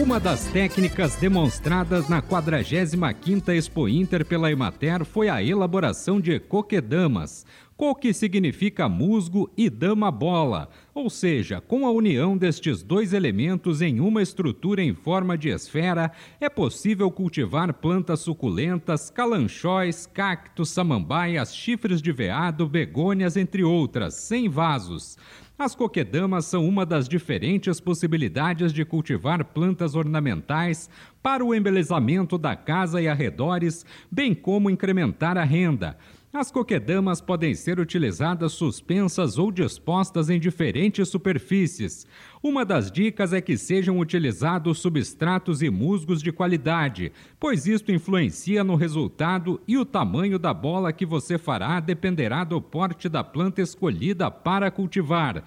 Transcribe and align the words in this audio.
Uma 0.00 0.18
das 0.18 0.46
técnicas 0.46 1.14
demonstradas 1.16 2.08
na 2.08 2.22
45ª 2.22 3.54
Expo 3.54 3.86
Inter 3.86 4.24
pela 4.24 4.50
Emater 4.50 5.04
foi 5.04 5.28
a 5.28 5.42
elaboração 5.42 6.18
de 6.18 6.40
coquedamas. 6.40 7.44
Coque 7.76 8.14
significa 8.14 8.88
musgo 8.88 9.50
e 9.54 9.68
dama 9.68 10.10
bola, 10.10 10.70
ou 10.94 11.10
seja, 11.10 11.60
com 11.60 11.86
a 11.86 11.90
união 11.90 12.36
destes 12.36 12.82
dois 12.82 13.12
elementos 13.12 13.82
em 13.82 14.00
uma 14.00 14.22
estrutura 14.22 14.82
em 14.82 14.94
forma 14.94 15.36
de 15.36 15.50
esfera, 15.50 16.10
é 16.40 16.48
possível 16.48 17.10
cultivar 17.10 17.72
plantas 17.74 18.20
suculentas, 18.20 19.10
calanchóis, 19.10 20.06
cactos, 20.06 20.70
samambaias, 20.70 21.54
chifres 21.54 22.00
de 22.00 22.10
veado, 22.10 22.66
begônias, 22.66 23.36
entre 23.36 23.62
outras, 23.62 24.14
sem 24.14 24.48
vasos. 24.48 25.18
As 25.60 25.74
coquedamas 25.74 26.46
são 26.46 26.66
uma 26.66 26.86
das 26.86 27.06
diferentes 27.06 27.80
possibilidades 27.80 28.72
de 28.72 28.82
cultivar 28.82 29.44
plantas 29.44 29.94
ornamentais 29.94 30.88
para 31.22 31.44
o 31.44 31.54
embelezamento 31.54 32.38
da 32.38 32.56
casa 32.56 32.98
e 32.98 33.06
arredores, 33.06 33.84
bem 34.10 34.34
como 34.34 34.70
incrementar 34.70 35.36
a 35.36 35.44
renda. 35.44 35.98
As 36.32 36.48
coquedamas 36.48 37.20
podem 37.20 37.56
ser 37.56 37.80
utilizadas 37.80 38.52
suspensas 38.52 39.36
ou 39.36 39.50
dispostas 39.50 40.30
em 40.30 40.38
diferentes 40.38 41.08
superfícies. 41.08 42.06
Uma 42.40 42.64
das 42.64 42.88
dicas 42.88 43.32
é 43.32 43.40
que 43.40 43.58
sejam 43.58 43.98
utilizados 43.98 44.78
substratos 44.78 45.60
e 45.60 45.68
musgos 45.68 46.22
de 46.22 46.30
qualidade, 46.30 47.10
pois 47.38 47.66
isto 47.66 47.90
influencia 47.90 48.62
no 48.62 48.76
resultado 48.76 49.60
e 49.66 49.76
o 49.76 49.84
tamanho 49.84 50.38
da 50.38 50.54
bola 50.54 50.92
que 50.92 51.04
você 51.04 51.36
fará 51.36 51.80
dependerá 51.80 52.44
do 52.44 52.62
porte 52.62 53.08
da 53.08 53.24
planta 53.24 53.60
escolhida 53.60 54.30
para 54.30 54.70
cultivar. 54.70 55.42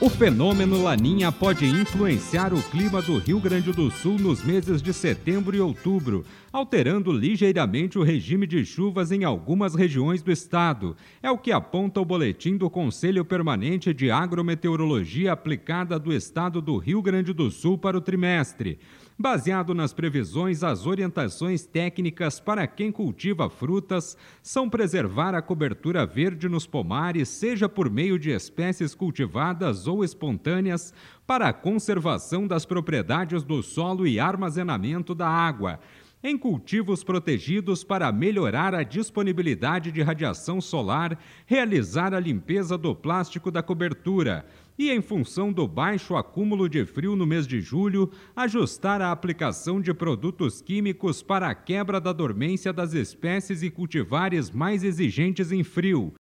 O 0.00 0.08
fenômeno 0.08 0.80
Laninha 0.80 1.32
pode 1.32 1.66
influenciar 1.66 2.54
o 2.54 2.62
clima 2.62 3.02
do 3.02 3.18
Rio 3.18 3.40
Grande 3.40 3.72
do 3.72 3.90
Sul 3.90 4.16
nos 4.16 4.44
meses 4.44 4.80
de 4.80 4.92
setembro 4.92 5.56
e 5.56 5.60
outubro, 5.60 6.24
alterando 6.52 7.10
ligeiramente 7.10 7.98
o 7.98 8.04
regime 8.04 8.46
de 8.46 8.64
chuvas 8.64 9.10
em 9.10 9.24
algumas 9.24 9.74
regiões 9.74 10.22
do 10.22 10.30
estado. 10.30 10.96
É 11.20 11.28
o 11.32 11.36
que 11.36 11.50
aponta 11.50 12.00
o 12.00 12.04
boletim 12.04 12.56
do 12.56 12.70
Conselho 12.70 13.24
Permanente 13.24 13.92
de 13.92 14.08
Agrometeorologia 14.08 15.32
aplicada 15.32 15.98
do 15.98 16.12
estado 16.12 16.62
do 16.62 16.78
Rio 16.78 17.02
Grande 17.02 17.32
do 17.32 17.50
Sul 17.50 17.76
para 17.76 17.98
o 17.98 18.00
trimestre. 18.00 18.78
Baseado 19.20 19.74
nas 19.74 19.92
previsões, 19.92 20.62
as 20.62 20.86
orientações 20.86 21.66
técnicas 21.66 22.38
para 22.38 22.68
quem 22.68 22.92
cultiva 22.92 23.50
frutas 23.50 24.16
são 24.40 24.70
preservar 24.70 25.34
a 25.34 25.42
cobertura 25.42 26.06
verde 26.06 26.48
nos 26.48 26.68
pomares, 26.68 27.28
seja 27.28 27.68
por 27.68 27.90
meio 27.90 28.16
de 28.16 28.30
espécies 28.30 28.94
cultivadas 28.94 29.88
ou 29.88 30.04
espontâneas, 30.04 30.94
para 31.26 31.48
a 31.48 31.52
conservação 31.52 32.46
das 32.46 32.64
propriedades 32.64 33.42
do 33.42 33.60
solo 33.60 34.06
e 34.06 34.20
armazenamento 34.20 35.16
da 35.16 35.28
água 35.28 35.80
em 36.22 36.36
cultivos 36.36 37.04
protegidos 37.04 37.84
para 37.84 38.10
melhorar 38.10 38.74
a 38.74 38.82
disponibilidade 38.82 39.92
de 39.92 40.02
radiação 40.02 40.60
solar, 40.60 41.16
realizar 41.46 42.12
a 42.12 42.18
limpeza 42.18 42.76
do 42.76 42.94
plástico 42.94 43.50
da 43.50 43.62
cobertura, 43.62 44.44
e, 44.78 44.90
em 44.90 45.02
função 45.02 45.52
do 45.52 45.66
baixo 45.66 46.14
acúmulo 46.14 46.68
de 46.68 46.84
frio 46.86 47.16
no 47.16 47.26
mês 47.26 47.46
de 47.46 47.60
julho, 47.60 48.10
ajustar 48.36 49.02
a 49.02 49.10
aplicação 49.10 49.80
de 49.80 49.92
produtos 49.92 50.62
químicos 50.62 51.22
para 51.22 51.48
a 51.48 51.54
quebra 51.54 52.00
da 52.00 52.12
dormência 52.12 52.72
das 52.72 52.94
espécies 52.94 53.62
e 53.62 53.70
cultivares 53.70 54.50
mais 54.50 54.84
exigentes 54.84 55.50
em 55.50 55.64
frio. 55.64 56.14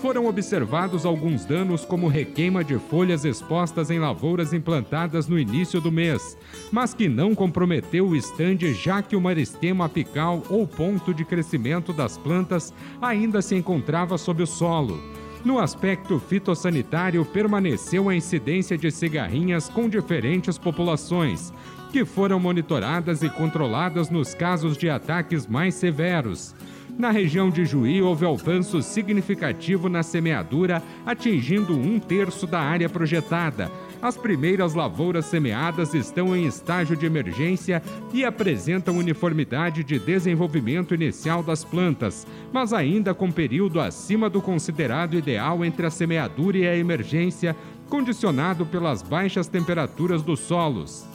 Foram 0.00 0.26
observados 0.26 1.06
alguns 1.06 1.44
danos, 1.46 1.84
como 1.84 2.06
requeima 2.06 2.62
de 2.62 2.78
folhas 2.78 3.24
expostas 3.24 3.90
em 3.90 3.98
lavouras 3.98 4.52
implantadas 4.52 5.26
no 5.26 5.38
início 5.38 5.80
do 5.80 5.90
mês, 5.90 6.36
mas 6.70 6.92
que 6.92 7.08
não 7.08 7.34
comprometeu 7.34 8.06
o 8.06 8.14
estande, 8.14 8.74
já 8.74 9.00
que 9.00 9.16
o 9.16 9.20
maristema 9.20 9.86
apical 9.86 10.42
ou 10.50 10.66
ponto 10.66 11.14
de 11.14 11.24
crescimento 11.24 11.92
das 11.94 12.18
plantas 12.18 12.74
ainda 13.00 13.40
se 13.40 13.54
encontrava 13.54 14.18
sob 14.18 14.42
o 14.42 14.46
solo. 14.46 15.00
No 15.42 15.58
aspecto 15.58 16.18
fitossanitário, 16.18 17.24
permaneceu 17.24 18.08
a 18.08 18.14
incidência 18.14 18.76
de 18.76 18.90
cigarrinhas 18.90 19.68
com 19.68 19.88
diferentes 19.88 20.58
populações, 20.58 21.52
que 21.90 22.04
foram 22.04 22.38
monitoradas 22.38 23.22
e 23.22 23.30
controladas 23.30 24.10
nos 24.10 24.34
casos 24.34 24.76
de 24.76 24.90
ataques 24.90 25.46
mais 25.46 25.74
severos. 25.74 26.54
Na 26.98 27.10
região 27.10 27.50
de 27.50 27.66
Juí, 27.66 28.00
houve 28.00 28.24
avanço 28.24 28.80
significativo 28.80 29.86
na 29.86 30.02
semeadura, 30.02 30.82
atingindo 31.04 31.76
um 31.76 32.00
terço 32.00 32.46
da 32.46 32.58
área 32.58 32.88
projetada. 32.88 33.70
As 34.00 34.16
primeiras 34.16 34.72
lavouras 34.72 35.26
semeadas 35.26 35.92
estão 35.92 36.34
em 36.34 36.46
estágio 36.46 36.96
de 36.96 37.04
emergência 37.04 37.82
e 38.14 38.24
apresentam 38.24 38.96
uniformidade 38.96 39.84
de 39.84 39.98
desenvolvimento 39.98 40.94
inicial 40.94 41.42
das 41.42 41.62
plantas, 41.62 42.26
mas 42.50 42.72
ainda 42.72 43.12
com 43.12 43.30
período 43.30 43.78
acima 43.78 44.30
do 44.30 44.40
considerado 44.40 45.18
ideal 45.18 45.62
entre 45.62 45.84
a 45.84 45.90
semeadura 45.90 46.56
e 46.56 46.66
a 46.66 46.76
emergência, 46.76 47.54
condicionado 47.90 48.64
pelas 48.64 49.02
baixas 49.02 49.46
temperaturas 49.46 50.22
dos 50.22 50.40
solos 50.40 51.06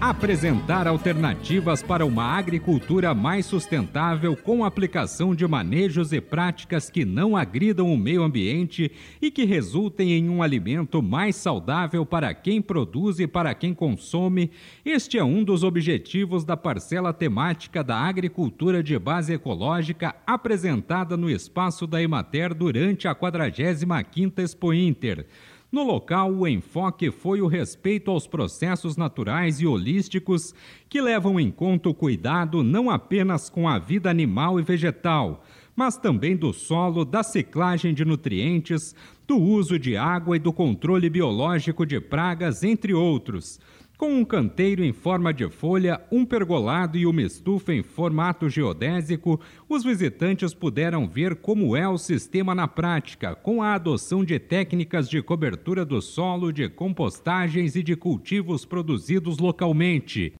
apresentar 0.00 0.86
alternativas 0.86 1.82
para 1.82 2.06
uma 2.06 2.22
agricultura 2.22 3.12
mais 3.14 3.46
sustentável 3.46 4.36
com 4.36 4.64
aplicação 4.64 5.34
de 5.34 5.44
manejos 5.44 6.12
e 6.12 6.20
práticas 6.20 6.88
que 6.88 7.04
não 7.04 7.36
agridam 7.36 7.92
o 7.92 7.98
meio 7.98 8.22
ambiente 8.22 8.92
e 9.20 9.28
que 9.28 9.44
resultem 9.44 10.12
em 10.12 10.28
um 10.28 10.40
alimento 10.40 11.02
mais 11.02 11.34
saudável 11.34 12.06
para 12.06 12.32
quem 12.32 12.62
produz 12.62 13.18
e 13.18 13.26
para 13.26 13.52
quem 13.54 13.74
consome. 13.74 14.52
Este 14.84 15.18
é 15.18 15.24
um 15.24 15.42
dos 15.42 15.64
objetivos 15.64 16.44
da 16.44 16.56
parcela 16.56 17.12
temática 17.12 17.82
da 17.82 17.96
agricultura 17.96 18.84
de 18.84 18.96
base 18.96 19.32
ecológica 19.32 20.14
apresentada 20.24 21.16
no 21.16 21.28
espaço 21.28 21.88
da 21.88 22.00
Emater 22.00 22.54
durante 22.54 23.08
a 23.08 23.16
45ª 23.16 24.38
Expo 24.38 24.72
Inter. 24.72 25.26
No 25.70 25.82
local, 25.82 26.32
o 26.32 26.48
enfoque 26.48 27.10
foi 27.10 27.42
o 27.42 27.46
respeito 27.46 28.10
aos 28.10 28.26
processos 28.26 28.96
naturais 28.96 29.60
e 29.60 29.66
holísticos 29.66 30.54
que 30.88 30.98
levam 30.98 31.38
em 31.38 31.50
conta 31.50 31.90
o 31.90 31.94
cuidado 31.94 32.62
não 32.62 32.88
apenas 32.88 33.50
com 33.50 33.68
a 33.68 33.78
vida 33.78 34.08
animal 34.08 34.58
e 34.58 34.62
vegetal, 34.62 35.44
mas 35.76 35.98
também 35.98 36.34
do 36.34 36.54
solo, 36.54 37.04
da 37.04 37.22
ciclagem 37.22 37.92
de 37.92 38.02
nutrientes, 38.02 38.96
do 39.26 39.36
uso 39.36 39.78
de 39.78 39.94
água 39.94 40.36
e 40.36 40.40
do 40.40 40.54
controle 40.54 41.10
biológico 41.10 41.84
de 41.84 42.00
pragas, 42.00 42.62
entre 42.62 42.94
outros. 42.94 43.60
Com 43.98 44.14
um 44.14 44.24
canteiro 44.24 44.84
em 44.84 44.92
forma 44.92 45.34
de 45.34 45.50
folha, 45.50 46.00
um 46.08 46.24
pergolado 46.24 46.96
e 46.96 47.04
uma 47.04 47.20
estufa 47.20 47.74
em 47.74 47.82
formato 47.82 48.48
geodésico, 48.48 49.40
os 49.68 49.82
visitantes 49.82 50.54
puderam 50.54 51.08
ver 51.08 51.34
como 51.34 51.76
é 51.76 51.88
o 51.88 51.98
sistema 51.98 52.54
na 52.54 52.68
prática, 52.68 53.34
com 53.34 53.60
a 53.60 53.74
adoção 53.74 54.24
de 54.24 54.38
técnicas 54.38 55.10
de 55.10 55.20
cobertura 55.20 55.84
do 55.84 56.00
solo, 56.00 56.52
de 56.52 56.68
compostagens 56.68 57.74
e 57.74 57.82
de 57.82 57.96
cultivos 57.96 58.64
produzidos 58.64 59.38
localmente. 59.38 60.32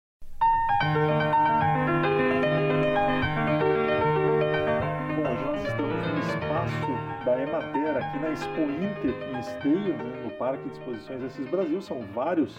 Bom, 5.17 5.35
nós 5.47 5.67
estamos 5.67 6.07
no 6.07 6.19
espaço 6.21 7.25
da 7.25 7.43
Emater, 7.43 7.97
aqui 7.97 8.19
na 8.21 8.31
Expo 8.31 8.61
Inter, 8.61 9.17
em 9.35 9.41
Esteio, 9.41 9.97
né, 9.97 10.23
no 10.23 10.31
Parque 10.39 10.63
de 10.63 10.75
Exposições 10.75 11.25
Assis 11.25 11.51
Brasil. 11.51 11.83
São 11.83 12.03
vários 12.15 12.57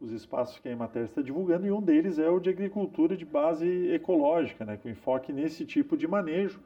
os 0.00 0.12
espaços 0.12 0.58
que 0.58 0.68
a 0.68 0.72
Emater 0.72 1.04
está 1.04 1.20
divulgando 1.20 1.66
e 1.66 1.70
um 1.70 1.82
deles 1.82 2.18
é 2.18 2.28
o 2.28 2.40
de 2.40 2.48
agricultura 2.48 3.16
de 3.16 3.24
base 3.24 3.92
ecológica, 3.92 4.64
né, 4.64 4.76
com 4.76 4.88
enfoque 4.88 5.32
nesse 5.32 5.64
tipo 5.66 5.96
de 5.96 6.08
manejo. 6.08 6.60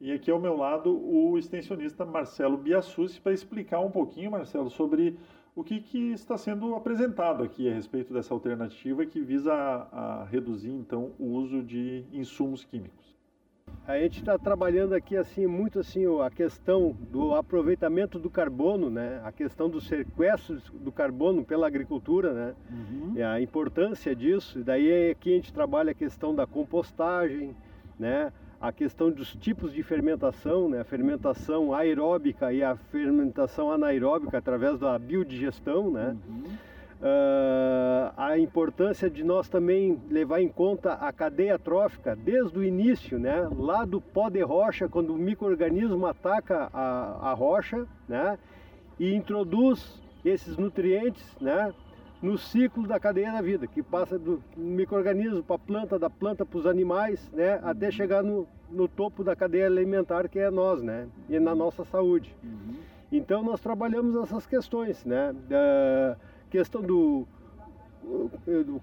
E 0.00 0.12
aqui 0.12 0.30
ao 0.30 0.40
meu 0.40 0.56
lado 0.56 0.90
o 0.90 1.38
extensionista 1.38 2.04
Marcelo 2.04 2.58
Biassucci 2.58 3.20
para 3.20 3.32
explicar 3.32 3.80
um 3.80 3.90
pouquinho, 3.90 4.30
Marcelo, 4.30 4.68
sobre 4.68 5.16
o 5.56 5.62
que, 5.62 5.80
que, 5.80 6.12
está 6.12 6.36
sendo 6.36 6.74
apresentado 6.74 7.42
aqui 7.42 7.70
a 7.70 7.72
respeito 7.72 8.12
dessa 8.12 8.34
alternativa 8.34 9.06
que 9.06 9.20
visa 9.20 9.54
a, 9.54 10.22
a 10.22 10.24
reduzir 10.24 10.72
então 10.72 11.12
o 11.18 11.26
uso 11.26 11.62
de 11.62 12.04
insumos 12.12 12.64
químicos. 12.64 13.03
A 13.86 13.98
gente 13.98 14.20
está 14.20 14.38
trabalhando 14.38 14.94
aqui 14.94 15.14
assim 15.14 15.46
muito 15.46 15.78
assim 15.78 16.04
a 16.22 16.30
questão 16.30 16.96
do 17.10 17.34
aproveitamento 17.34 18.18
do 18.18 18.30
carbono, 18.30 18.88
né? 18.88 19.20
A 19.22 19.30
questão 19.30 19.68
do 19.68 19.78
sequestro 19.78 20.58
do 20.72 20.90
carbono 20.90 21.44
pela 21.44 21.66
agricultura, 21.66 22.32
né? 22.32 22.54
Uhum. 22.70 23.14
A 23.30 23.42
importância 23.42 24.16
disso. 24.16 24.60
E 24.60 24.62
daí 24.62 25.10
aqui 25.10 25.32
a 25.32 25.36
gente 25.36 25.52
trabalha 25.52 25.90
a 25.90 25.94
questão 25.94 26.34
da 26.34 26.46
compostagem, 26.46 27.54
né? 27.98 28.32
A 28.58 28.72
questão 28.72 29.10
dos 29.10 29.36
tipos 29.36 29.70
de 29.70 29.82
fermentação, 29.82 30.66
né? 30.66 30.80
A 30.80 30.84
fermentação 30.84 31.74
aeróbica 31.74 32.54
e 32.54 32.62
a 32.62 32.76
fermentação 32.76 33.70
anaeróbica 33.70 34.38
através 34.38 34.78
da 34.78 34.98
biodigestão, 34.98 35.90
né? 35.90 36.16
Uhum 36.26 36.74
Uh, 37.04 37.33
a 38.34 38.38
importância 38.38 39.08
de 39.08 39.22
nós 39.22 39.48
também 39.48 40.02
levar 40.10 40.40
em 40.40 40.48
conta 40.48 40.94
a 40.94 41.12
cadeia 41.12 41.56
trófica 41.56 42.16
desde 42.16 42.58
o 42.58 42.64
início, 42.64 43.16
né? 43.16 43.48
lá 43.56 43.84
do 43.84 44.00
pó 44.00 44.28
de 44.28 44.42
rocha, 44.42 44.88
quando 44.88 45.14
o 45.14 45.16
microorganismo 45.16 46.04
ataca 46.04 46.68
a, 46.72 47.30
a 47.30 47.32
rocha 47.32 47.86
né? 48.08 48.36
e 48.98 49.14
introduz 49.14 50.02
esses 50.24 50.56
nutrientes 50.56 51.24
né? 51.40 51.72
no 52.20 52.36
ciclo 52.36 52.88
da 52.88 52.98
cadeia 52.98 53.30
da 53.30 53.40
vida, 53.40 53.68
que 53.68 53.84
passa 53.84 54.18
do 54.18 54.42
microorganismo 54.56 55.40
para 55.44 55.54
a 55.54 55.58
planta, 55.60 55.96
da 55.96 56.10
planta 56.10 56.44
para 56.44 56.58
os 56.58 56.66
animais, 56.66 57.30
né? 57.32 57.60
até 57.62 57.88
chegar 57.92 58.24
no, 58.24 58.48
no 58.68 58.88
topo 58.88 59.22
da 59.22 59.36
cadeia 59.36 59.66
alimentar, 59.66 60.28
que 60.28 60.40
é 60.40 60.50
nós, 60.50 60.82
né? 60.82 61.06
e 61.28 61.38
na 61.38 61.54
nossa 61.54 61.84
saúde. 61.84 62.34
Uhum. 62.42 62.74
Então 63.12 63.44
nós 63.44 63.60
trabalhamos 63.60 64.16
essas 64.16 64.44
questões. 64.44 65.04
Né? 65.04 65.32
Uh, 65.32 66.16
questão 66.50 66.82
do 66.82 67.26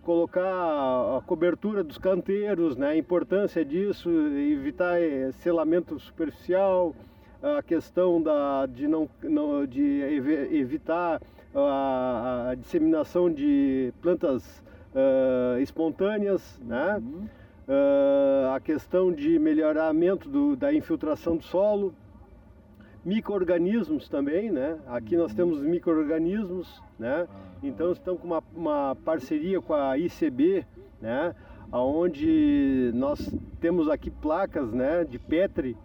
colocar 0.03 1.17
a 1.17 1.21
cobertura 1.25 1.83
dos 1.83 1.97
canteiros, 1.97 2.75
né, 2.75 2.89
a 2.89 2.97
importância 2.97 3.63
disso, 3.63 4.09
evitar 4.09 5.01
eh, 5.01 5.31
selamento 5.33 5.99
superficial, 5.99 6.95
a 7.41 7.61
questão 7.63 8.21
da, 8.21 8.65
de, 8.67 8.87
não, 8.87 9.09
não, 9.23 9.65
de 9.65 10.01
evitar 10.51 11.19
a, 11.55 12.49
a 12.51 12.55
disseminação 12.55 13.31
de 13.31 13.93
plantas 14.01 14.61
uh, 14.93 15.59
espontâneas, 15.59 16.59
né? 16.63 16.97
Uhum. 16.97 17.27
Uh, 17.67 18.53
a 18.53 18.59
questão 18.59 19.11
de 19.11 19.39
melhoramento 19.39 20.27
do, 20.27 20.55
da 20.55 20.73
infiltração 20.73 21.37
do 21.37 21.43
solo, 21.43 21.93
micro-organismos 23.03 24.07
também, 24.07 24.51
né? 24.51 24.77
Aqui 24.87 25.17
nós 25.17 25.33
temos 25.33 25.61
micro-organismos, 25.61 26.81
né? 26.99 27.27
Então 27.63 27.91
estamos 27.91 28.21
com 28.21 28.27
uma, 28.27 28.43
uma 28.55 28.95
parceria 29.03 29.61
com 29.61 29.73
a 29.73 29.97
ICB, 29.97 30.65
né? 31.01 31.35
Onde 31.71 32.91
nós 32.93 33.33
temos 33.59 33.89
aqui 33.89 34.09
placas, 34.11 34.71
né? 34.71 35.03
De 35.03 35.17
Petri 35.17 35.75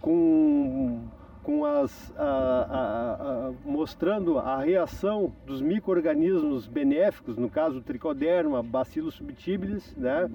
com 0.00 1.02
com 1.42 1.62
as 1.62 2.10
a, 2.16 2.24
a, 2.24 3.48
a, 3.48 3.52
mostrando 3.66 4.38
a 4.38 4.62
reação 4.62 5.30
dos 5.44 5.60
micro-organismos 5.60 6.66
benéficos, 6.66 7.36
no 7.36 7.50
caso 7.50 7.82
tricoderma, 7.82 8.62
bacillus 8.62 9.16
subtilis, 9.16 9.94
né? 9.94 10.30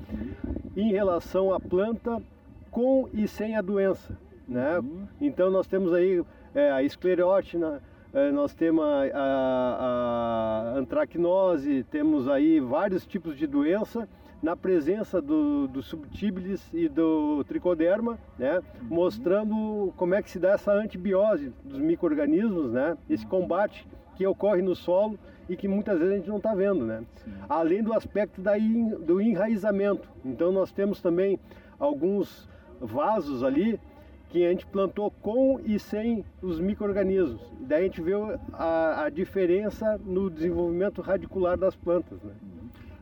Em 0.77 0.91
relação 0.91 1.51
à 1.51 1.59
planta 1.59 2.21
com 2.69 3.09
e 3.11 3.27
sem 3.27 3.55
a 3.55 3.61
doença. 3.61 4.15
Né? 4.49 4.79
Uhum. 4.79 5.07
Então 5.21 5.51
nós 5.51 5.67
temos 5.67 5.93
aí 5.93 6.23
é, 6.55 6.71
a 6.71 6.81
esclerótina, 6.81 7.81
é, 8.11 8.31
nós 8.31 8.53
temos 8.55 8.83
a, 8.83 9.03
a, 9.13 10.73
a, 10.73 10.77
antracnose, 10.77 11.85
temos 11.91 12.27
aí 12.27 12.59
vários 12.59 13.05
tipos 13.05 13.37
de 13.37 13.45
doença 13.45 14.09
na 14.41 14.55
presença 14.55 15.21
do, 15.21 15.67
do 15.67 15.83
subtibilis 15.83 16.65
e 16.73 16.87
do 16.87 17.43
tricoderma, 17.43 18.17
né? 18.37 18.57
Uhum. 18.57 18.87
mostrando 18.89 19.93
como 19.97 20.15
é 20.15 20.23
que 20.23 20.31
se 20.31 20.39
dá 20.39 20.53
essa 20.53 20.71
antibiose 20.71 21.53
dos 21.63 21.77
micro-organismos, 21.77 22.71
né? 22.71 22.97
esse 23.09 23.27
combate 23.27 23.85
que 24.15 24.25
ocorre 24.25 24.61
no 24.61 24.75
solo 24.75 25.19
e 25.47 25.55
que 25.55 25.67
muitas 25.67 25.99
vezes 25.99 26.13
a 26.13 26.17
gente 26.17 26.29
não 26.29 26.37
está 26.37 26.55
vendo. 26.55 26.85
Né? 26.85 27.03
Além 27.47 27.83
do 27.83 27.93
aspecto 27.93 28.41
da 28.41 28.57
in, 28.57 28.89
do 28.89 29.21
enraizamento. 29.21 30.09
Então 30.23 30.51
nós 30.51 30.71
temos 30.71 31.01
também 31.01 31.39
alguns 31.77 32.47
vasos 32.79 33.43
ali 33.43 33.79
que 34.29 34.45
a 34.45 34.49
gente 34.49 34.65
plantou 34.67 35.09
com 35.09 35.59
e 35.65 35.79
sem 35.79 36.23
os 36.41 36.59
micro-organismos. 36.59 37.41
Daí 37.61 37.81
a 37.81 37.83
gente 37.83 38.01
vê 38.01 38.13
a, 38.53 39.05
a, 39.05 39.09
diferença 39.09 39.99
no 40.05 40.29
desenvolvimento 40.29 41.01
radicular 41.01 41.57
das 41.57 41.75
plantas. 41.75 42.21
Né? 42.21 42.33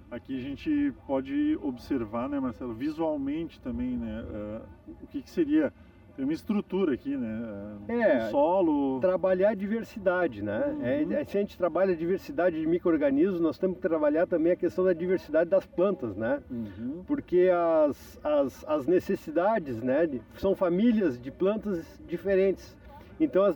Aqui 0.09 0.38
a 0.38 0.41
gente 0.41 0.94
pode 1.06 1.57
observar, 1.62 2.29
né, 2.29 2.39
Marcelo, 2.39 2.74
visualmente 2.74 3.59
também, 3.59 3.97
né, 3.97 4.24
uh, 4.24 4.94
o 5.03 5.07
que, 5.07 5.21
que 5.21 5.29
seria 5.29 5.74
tem 6.17 6.25
uma 6.25 6.33
estrutura 6.33 6.95
aqui, 6.95 7.15
né? 7.15 7.77
É, 7.88 8.25
um 8.25 8.31
solo. 8.31 9.00
Trabalhar 9.00 9.51
a 9.51 9.53
diversidade, 9.53 10.41
né? 10.41 10.75
Uhum. 11.05 11.13
É, 11.13 11.24
se 11.24 11.38
a 11.38 11.41
gente 11.41 11.55
trabalha 11.55 11.93
a 11.93 11.95
diversidade 11.95 12.59
de 12.59 12.65
micro-organismos, 12.65 13.39
nós 13.39 13.59
temos 13.59 13.75
que 13.75 13.83
trabalhar 13.83 14.25
também 14.25 14.53
a 14.53 14.55
questão 14.55 14.83
da 14.83 14.93
diversidade 14.93 15.47
das 15.47 15.67
plantas, 15.67 16.17
né? 16.17 16.41
Uhum. 16.50 17.03
Porque 17.05 17.51
as, 17.53 18.19
as, 18.24 18.65
as 18.67 18.88
necessidades, 18.88 19.83
né? 19.83 20.09
São 20.39 20.55
famílias 20.55 21.21
de 21.21 21.29
plantas 21.29 21.86
diferentes. 22.07 22.75
Então, 23.19 23.43
as, 23.43 23.55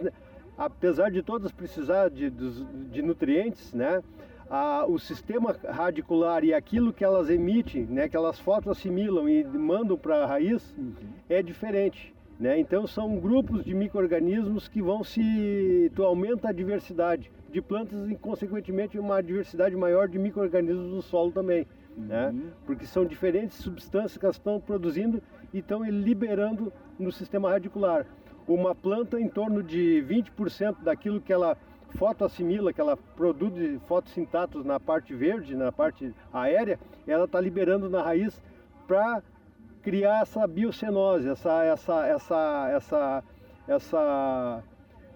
apesar 0.55 1.09
de 1.09 1.23
todas 1.23 1.51
precisar 1.51 2.11
de, 2.11 2.29
de, 2.29 2.63
de 2.91 3.01
nutrientes, 3.01 3.73
né? 3.73 4.03
A, 4.47 4.85
o 4.85 4.99
sistema 4.99 5.55
radicular 5.67 6.43
e 6.43 6.53
aquilo 6.53 6.93
que 6.93 7.03
elas 7.03 7.29
emitem, 7.29 7.85
né, 7.85 8.09
que 8.09 8.17
elas 8.17 8.37
fotoassimilam 8.37 9.29
e 9.29 9.45
mandam 9.45 9.97
para 9.97 10.25
a 10.25 10.27
raiz, 10.27 10.75
uhum. 10.77 10.93
é 11.29 11.41
diferente. 11.41 12.13
Né? 12.39 12.59
Então 12.59 12.87
são 12.87 13.17
grupos 13.19 13.63
de 13.63 13.73
micro-organismos 13.73 14.67
que 14.67 14.81
vão 14.81 15.03
se... 15.03 15.91
tu 15.95 16.03
aumenta 16.03 16.49
a 16.49 16.51
diversidade 16.51 17.31
de 17.51 17.61
plantas 17.61 18.09
e 18.09 18.15
consequentemente 18.15 18.97
uma 18.97 19.21
diversidade 19.21 19.75
maior 19.75 20.07
de 20.07 20.17
micro-organismos 20.17 20.87
no 20.87 21.01
solo 21.01 21.31
também. 21.31 21.67
Né? 21.95 22.27
Uhum. 22.27 22.33
Né? 22.33 22.43
Porque 22.65 22.85
são 22.85 23.05
diferentes 23.05 23.57
substâncias 23.57 24.17
que 24.17 24.25
elas 24.25 24.37
estão 24.37 24.59
produzindo 24.59 25.21
e 25.53 25.59
estão 25.59 25.83
liberando 25.83 26.71
no 26.97 27.11
sistema 27.11 27.49
radicular. 27.49 28.05
Uma 28.47 28.73
planta 28.73 29.19
em 29.19 29.27
torno 29.27 29.61
de 29.61 30.03
20% 30.07 30.81
daquilo 30.83 31.21
que 31.21 31.31
ela 31.31 31.57
fotoassimila, 31.91 32.73
que 32.73 32.81
ela 32.81 32.97
produz 32.97 33.81
fotossintatos 33.83 34.65
na 34.65 34.79
parte 34.79 35.13
verde, 35.13 35.55
na 35.55 35.71
parte 35.71 36.13
aérea, 36.33 36.79
ela 37.05 37.25
está 37.25 37.39
liberando 37.39 37.89
na 37.89 38.01
raiz 38.01 38.41
para 38.87 39.21
criar 39.81 40.21
essa 40.21 40.45
biocenose, 40.47 41.27
essa, 41.29 41.63
essa, 41.63 42.07
essa, 42.07 42.69
essa, 42.71 43.23
essa 43.67 44.63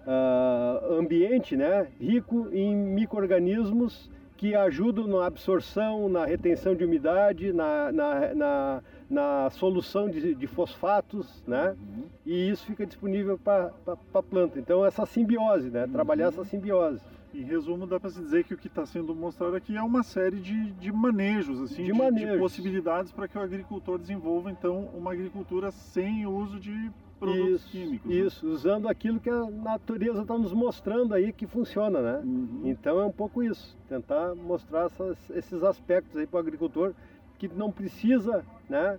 uh, 0.05 0.93
ambiente 0.93 1.55
né, 1.55 1.88
rico 2.00 2.50
em 2.51 2.75
micro-organismos 2.75 4.10
que 4.38 4.53
ajudam 4.53 5.07
na 5.07 5.25
absorção, 5.25 6.10
na 6.10 6.25
retenção 6.25 6.75
de 6.75 6.84
umidade, 6.84 7.53
na, 7.53 7.91
na, 7.91 8.36
na, 8.36 8.84
na 9.10 9.50
solução 9.50 10.10
de, 10.10 10.36
de, 10.36 10.48
fosfatos, 10.48 11.41
né? 11.48 11.69
Uhum. 11.69 12.03
E 12.25 12.50
isso 12.50 12.65
fica 12.65 12.86
disponível 12.86 13.39
para 13.41 13.72
a 14.13 14.22
planta. 14.22 14.60
Então 14.60 14.86
essa 14.86 15.05
simbiose, 15.05 15.69
né? 15.69 15.88
Trabalhar 15.88 16.27
essa 16.27 16.43
simbiose. 16.43 17.01
Em 17.36 17.44
resumo, 17.44 17.86
dá 17.86 18.00
para 18.00 18.10
se 18.10 18.22
dizer 18.22 18.46
que 18.46 18.54
o 18.54 18.58
que 18.58 18.68
está 18.68 18.86
sendo 18.86 19.13
mostrado 19.13 19.56
aqui 19.56 19.75
é 19.75 19.82
uma 19.84 20.04
série 20.04 20.39
de, 20.39 20.72
de 20.74 20.92
manejos, 20.92 21.60
assim, 21.60 21.84
de, 21.84 21.92
de, 21.92 22.25
de 22.32 22.38
possibilidades 22.38 23.12
para 23.12 23.27
que 23.27 23.38
o 23.38 23.42
agricultor 23.42 23.98
desenvolva 24.00 24.50
então 24.50 24.89
uma 24.94 25.12
agricultura 25.12 25.70
sem 25.70 26.25
uso 26.25 26.60
de 26.60 26.89
produtos 27.20 27.62
isso, 27.62 27.72
químicos. 27.72 28.10
né? 28.10 28.15
Isso, 28.18 28.48
usando 28.48 28.88
aquilo 28.88 29.20
que 29.20 29.30
a 29.30 29.50
natureza 29.50 30.22
está 30.22 30.38
nos 30.38 30.54
mostrando 30.54 31.13
aí 31.13 31.34
que 31.34 31.46
funciona, 31.46 32.01
né? 32.01 32.22
Uhum. 32.24 32.62
Então 32.65 33.01
é 33.01 33.06
um 33.06 33.12
pouco 33.12 33.44
isso, 33.44 33.75
tentar 33.89 34.34
mostrar 34.36 34.86
essas- 34.86 35.30
esses 35.32 35.62
aspectos 35.63 36.15
aí 36.18 36.25
para 36.25 36.38
o 36.38 36.39
agricultor 36.39 36.94
que 37.38 37.50
não 37.50 37.70
precisa, 37.70 38.46
né, 38.70 38.98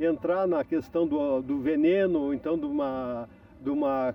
entrar 0.00 0.46
na 0.46 0.64
questão 0.64 1.06
do, 1.06 1.42
do 1.42 1.58
veneno, 1.58 2.20
ou 2.20 2.34
então 2.34 2.58
de 2.58 2.64
uma, 2.64 3.28
de 3.60 3.68
uma 3.70 4.14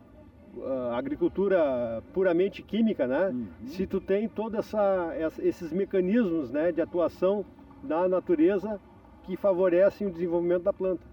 ah, 0.63 0.97
agricultura 0.97 2.03
puramente 2.13 2.61
química, 2.61 3.07
né? 3.07 3.27
Uhum. 3.29 3.47
Se 3.67 3.85
tu 3.87 3.99
tem 4.01 4.27
todos 4.29 4.59
essa, 4.59 5.13
essa- 5.17 5.43
esses 5.45 5.71
mecanismos, 5.71 6.51
né, 6.51 6.71
de 6.71 6.81
atuação 6.81 7.45
da 7.83 8.07
natureza 8.07 8.79
que 9.23 9.35
favorecem 9.37 10.07
o 10.07 10.11
desenvolvimento 10.11 10.63
da 10.63 10.73
planta. 10.73 11.03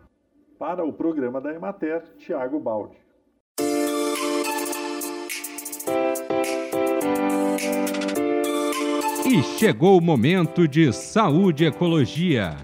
Para 0.59 0.85
o 0.85 0.93
programa 0.93 1.41
da 1.41 1.55
Emater, 1.55 2.03
Tiago 2.19 2.59
Baldi. 2.59 2.97
E 9.27 9.43
chegou 9.59 9.99
o 9.99 10.01
momento 10.01 10.67
de 10.67 10.93
saúde 10.93 11.65
e 11.65 11.67
ecologia. 11.67 12.57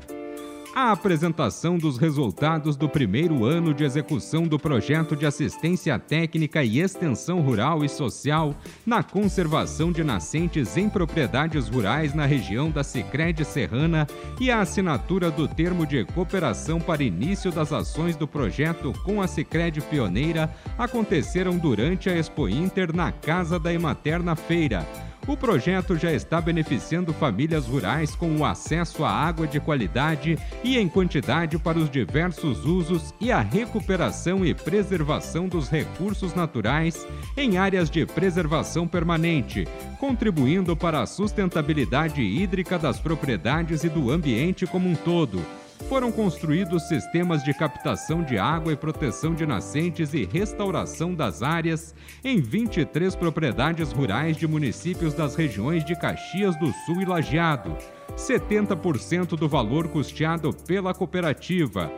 A 0.77 0.91
apresentação 0.91 1.79
dos 1.79 1.99
resultados 1.99 2.77
do 2.77 2.89
primeiro 2.89 3.45
ano 3.45 3.73
de 3.73 3.85
execução 3.85 4.43
do 4.43 4.59
projeto 4.59 5.15
de 5.15 5.25
assistência 5.25 5.97
técnica 6.01 6.65
e 6.65 6.81
extensão 6.81 7.41
rural 7.41 7.85
e 7.85 7.89
social 7.89 8.53
na 8.85 9.01
conservação 9.01 9.93
de 9.93 10.03
nascentes 10.03 10.77
em 10.77 10.89
propriedades 10.89 11.69
rurais 11.69 12.13
na 12.13 12.27
região 12.27 12.73
da 12.73 12.83
Sicredi 12.83 13.45
Serrana 13.45 14.05
e 14.41 14.51
a 14.51 14.63
assinatura 14.63 15.31
do 15.31 15.47
termo 15.47 15.87
de 15.87 16.05
cooperação 16.07 16.81
para 16.81 17.05
início 17.05 17.53
das 17.53 17.73
ações 17.73 18.17
do 18.17 18.27
projeto 18.27 18.93
com 19.05 19.23
a 19.23 19.29
Sicredi 19.29 19.81
Pioneira 19.81 20.53
aconteceram 20.77 21.57
durante 21.57 22.11
a 22.11 22.17
Expo 22.17 22.49
Inter 22.49 22.93
na 22.93 23.13
Casa 23.13 23.61
da 23.61 23.73
Emater 23.73 24.21
na 24.25 24.35
feira. 24.35 24.85
O 25.27 25.39
projeto 25.39 25.97
já 25.97 26.13
está 26.13 26.39
beneficiando 26.39 27.13
famílias 27.15 27.67
rurais 27.67 28.15
com 28.15 28.37
o 28.37 28.45
acesso 28.45 29.05
à 29.05 29.11
água 29.11 29.47
de 29.47 29.59
qualidade 29.59 30.39
e 30.63 30.77
em 30.77 30.87
quantidade 30.87 31.59
para 31.59 31.79
os 31.79 31.89
diversos 31.89 32.67
usos 32.67 33.15
e 33.19 33.33
a 33.33 33.41
recuperação 33.41 34.45
e 34.45 34.53
preservação 34.53 35.49
dos 35.49 35.71
recursos 35.71 36.35
naturais 36.35 37.07
em 37.39 37.57
áreas 37.57 37.89
de 37.89 38.05
preservação 38.05 38.87
permanente, 38.87 39.67
contribuindo 39.99 40.77
para 40.77 41.01
a 41.01 41.07
sustentabilidade 41.07 42.21
hídrica 42.21 42.79
das 42.79 43.01
propriedades 43.01 43.83
e 43.83 43.89
do 43.89 44.11
ambiente 44.11 44.67
como 44.67 44.91
um 44.91 44.95
todo 44.95 45.43
foram 45.89 46.11
construídos 46.11 46.89
sistemas 46.89 47.43
de 47.43 47.53
captação 47.53 48.23
de 48.23 48.39
água 48.39 48.73
e 48.73 48.77
proteção 48.77 49.35
de 49.35 49.47
nascentes 49.47 50.15
e 50.15 50.25
restauração 50.25 51.15
das 51.15 51.43
áreas 51.43 51.95
em 52.25 52.41
23 52.41 53.15
propriedades 53.15 53.93
rurais 53.93 54.37
de 54.37 54.47
municípios 54.47 55.15
das 55.15 55.35
regiões 55.35 55.85
de 55.85 55.95
Caxias 55.95 56.57
do 56.59 56.73
Sul 56.85 57.03
e 57.03 57.05
Lajeado. 57.05 57.77
70% 58.17 59.37
do 59.37 59.49
valor 59.49 59.89
custeado 59.89 60.53
pela 60.53 60.95
cooperativa. 60.95 61.91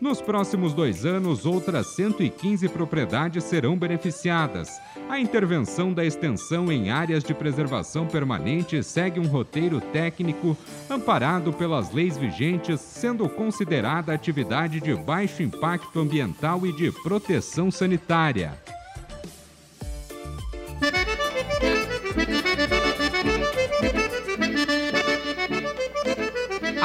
Nos 0.00 0.22
próximos 0.22 0.72
dois 0.72 1.04
anos, 1.04 1.44
outras 1.44 1.88
115 1.88 2.68
propriedades 2.68 3.42
serão 3.42 3.76
beneficiadas. 3.76 4.80
A 5.08 5.18
intervenção 5.18 5.92
da 5.92 6.04
extensão 6.04 6.70
em 6.70 6.90
áreas 6.90 7.24
de 7.24 7.34
preservação 7.34 8.06
permanente 8.06 8.80
segue 8.84 9.18
um 9.18 9.26
roteiro 9.26 9.80
técnico 9.80 10.56
amparado 10.88 11.52
pelas 11.52 11.92
leis 11.92 12.16
vigentes, 12.16 12.80
sendo 12.80 13.28
considerada 13.28 14.12
atividade 14.12 14.80
de 14.80 14.94
baixo 14.94 15.42
impacto 15.42 15.98
ambiental 15.98 16.64
e 16.64 16.72
de 16.72 16.92
proteção 17.02 17.68
sanitária. 17.68 18.56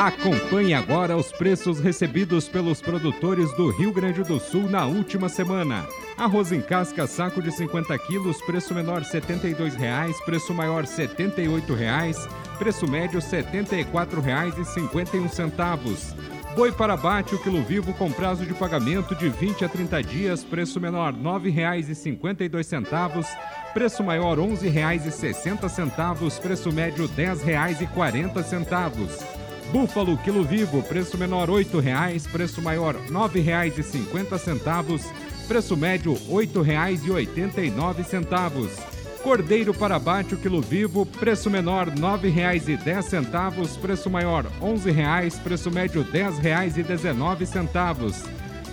Acompanhe 0.04 0.74
agora 0.74 1.16
os 1.16 1.32
preços 1.32 1.80
recebidos 1.80 2.50
pelos 2.50 2.82
produtores 2.82 3.50
do 3.54 3.70
Rio 3.70 3.94
Grande 3.94 4.22
do 4.22 4.38
Sul 4.38 4.70
na 4.70 4.86
última 4.86 5.30
semana. 5.30 5.88
Arroz 6.18 6.52
em 6.52 6.60
casca, 6.60 7.08
saco 7.08 7.42
de 7.42 7.50
50 7.54 7.98
quilos, 8.00 8.42
preço 8.42 8.76
menor 8.76 9.02
R$ 9.02 9.08
72,00, 9.08 10.26
preço 10.26 10.54
maior 10.54 10.84
R$ 10.84 10.90
78,00, 10.90 12.28
preço 12.58 12.86
médio 12.86 13.22
R$ 13.22 13.26
74,51. 13.26 16.14
Boi 16.54 16.74
para 16.74 16.96
abate, 16.96 17.34
o 17.34 17.42
quilo 17.42 17.64
vivo 17.64 17.94
com 17.94 18.12
prazo 18.12 18.46
de 18.46 18.54
pagamento 18.54 19.16
de 19.16 19.30
20 19.30 19.64
a 19.64 19.70
30 19.70 20.04
dias, 20.04 20.44
preço 20.44 20.82
menor 20.82 21.14
R$ 21.14 21.22
9,52, 21.22 23.26
preço 23.74 24.04
maior 24.04 24.38
R$ 24.38 24.48
11,60, 24.48 26.42
preço 26.42 26.74
médio 26.74 27.06
R$ 27.06 27.12
10,40. 27.26 29.43
Búfalo 29.74 30.16
quilo 30.20 30.44
vivo, 30.44 30.84
preço 30.84 31.18
menor 31.18 31.50
R$ 31.50 31.66
8,00, 31.66 32.32
preço 32.32 32.62
maior 32.62 32.94
R$ 32.94 33.10
9,50, 33.10 35.02
preço 35.48 35.76
médio 35.76 36.14
R$ 36.14 36.46
8,89. 36.46 38.70
Cordeiro 39.24 39.74
para 39.74 39.96
abate 39.96 40.36
o 40.36 40.38
quilo 40.38 40.62
vivo, 40.62 41.08
preço 41.08 41.50
menor 41.50 41.88
R$ 41.88 41.96
9,10, 41.96 43.80
preço 43.80 44.12
maior 44.12 44.46
R$ 44.46 44.52
11,00, 44.62 45.42
preço 45.42 45.72
médio 45.72 46.04
R$ 46.04 46.20
10,19. 46.20 48.30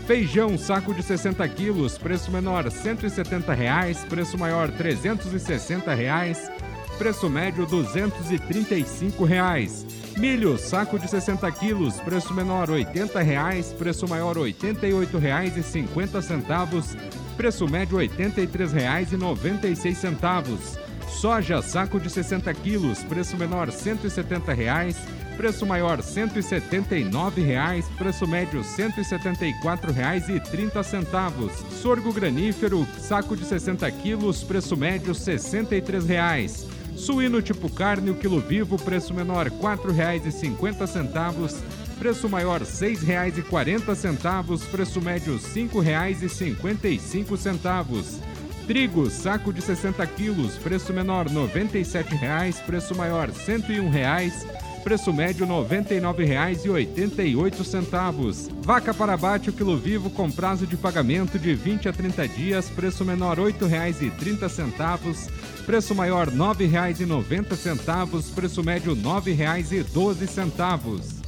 Feijão, 0.07 0.59
saco 0.59 0.93
de 0.93 1.03
60 1.03 1.49
quilos, 1.49 1.97
preço 1.97 2.31
menor 2.31 2.71
170 2.71 3.55
reais, 3.55 4.05
preço 4.05 4.37
maior 4.37 4.71
360 4.71 5.95
reais, 5.95 6.53
preço 6.99 7.31
médio 7.31 7.65
235 7.65 9.25
reais. 9.25 9.87
Milho, 10.17 10.57
saco 10.59 10.99
de 10.99 11.09
60 11.09 11.49
quilos, 11.53 12.01
preço 12.01 12.35
menor 12.35 12.69
80 12.71 13.23
reais, 13.23 13.73
preço 13.73 14.09
maior 14.09 14.37
R$ 14.37 14.53
88,50, 14.53 16.97
preço 17.37 17.69
médio 17.69 17.99
R$ 17.99 18.09
83,96. 18.09 20.81
Soja, 21.09 21.63
saco 21.63 21.99
de 21.99 22.11
60 22.11 22.53
quilos, 22.55 23.03
preço 23.05 23.37
menor 23.37 23.73
170 23.73 24.53
reais, 24.53 24.97
preço 25.37 25.65
maior 25.65 26.03
179 26.03 27.43
reais, 27.43 27.87
preço 27.97 28.27
médio 28.27 28.61
R$ 28.61 28.67
174,30. 28.67 31.51
Sorgo 31.81 32.13
granífero, 32.13 32.85
saco 32.99 33.37
de 33.37 33.45
60 33.45 33.89
quilos, 33.93 34.43
preço 34.45 34.77
médio 34.77 35.15
63 35.15 36.07
reais. 36.07 36.67
Suíno 37.01 37.41
tipo 37.41 37.71
carne, 37.71 38.11
o 38.11 38.15
quilo 38.15 38.41
vivo, 38.41 38.77
preço 38.77 39.15
menor 39.15 39.47
R$ 39.47 39.53
4,50, 39.59 41.63
preço 41.99 42.29
maior 42.29 42.61
R$ 42.61 42.67
6,40, 42.67 44.61
preço 44.71 45.01
médio 45.01 45.33
R$ 45.33 45.41
5,55. 45.41 48.21
Trigo, 48.67 49.09
saco 49.09 49.51
de 49.51 49.63
60 49.63 50.07
quilos, 50.09 50.59
preço 50.59 50.93
menor 50.93 51.27
R$ 51.27 51.33
97,00, 51.33 52.63
preço 52.67 52.95
maior 52.95 53.31
R$ 53.31 53.35
101,00, 53.35 54.70
preço 54.83 55.13
médio 55.13 55.47
R$ 55.47 55.53
99,88. 55.53 58.51
Vaca 58.63 58.95
para 58.95 59.15
abate, 59.15 59.51
o 59.51 59.53
quilo 59.53 59.77
vivo, 59.77 60.11
com 60.11 60.31
prazo 60.31 60.65
de 60.67 60.77
pagamento 60.77 61.39
de 61.39 61.55
20 61.55 61.89
a 61.89 61.93
30 61.93 62.27
dias, 62.29 62.69
preço 62.71 63.05
menor 63.05 63.39
R$ 63.39 63.53
8,30, 63.53 65.31
preço 65.65 65.95
maior 65.95 66.29
R$ 66.29 66.37
9,90, 66.37 68.35
preço 68.35 68.65
médio 68.65 68.95
R$ 68.95 69.01
9,12. 69.01 71.20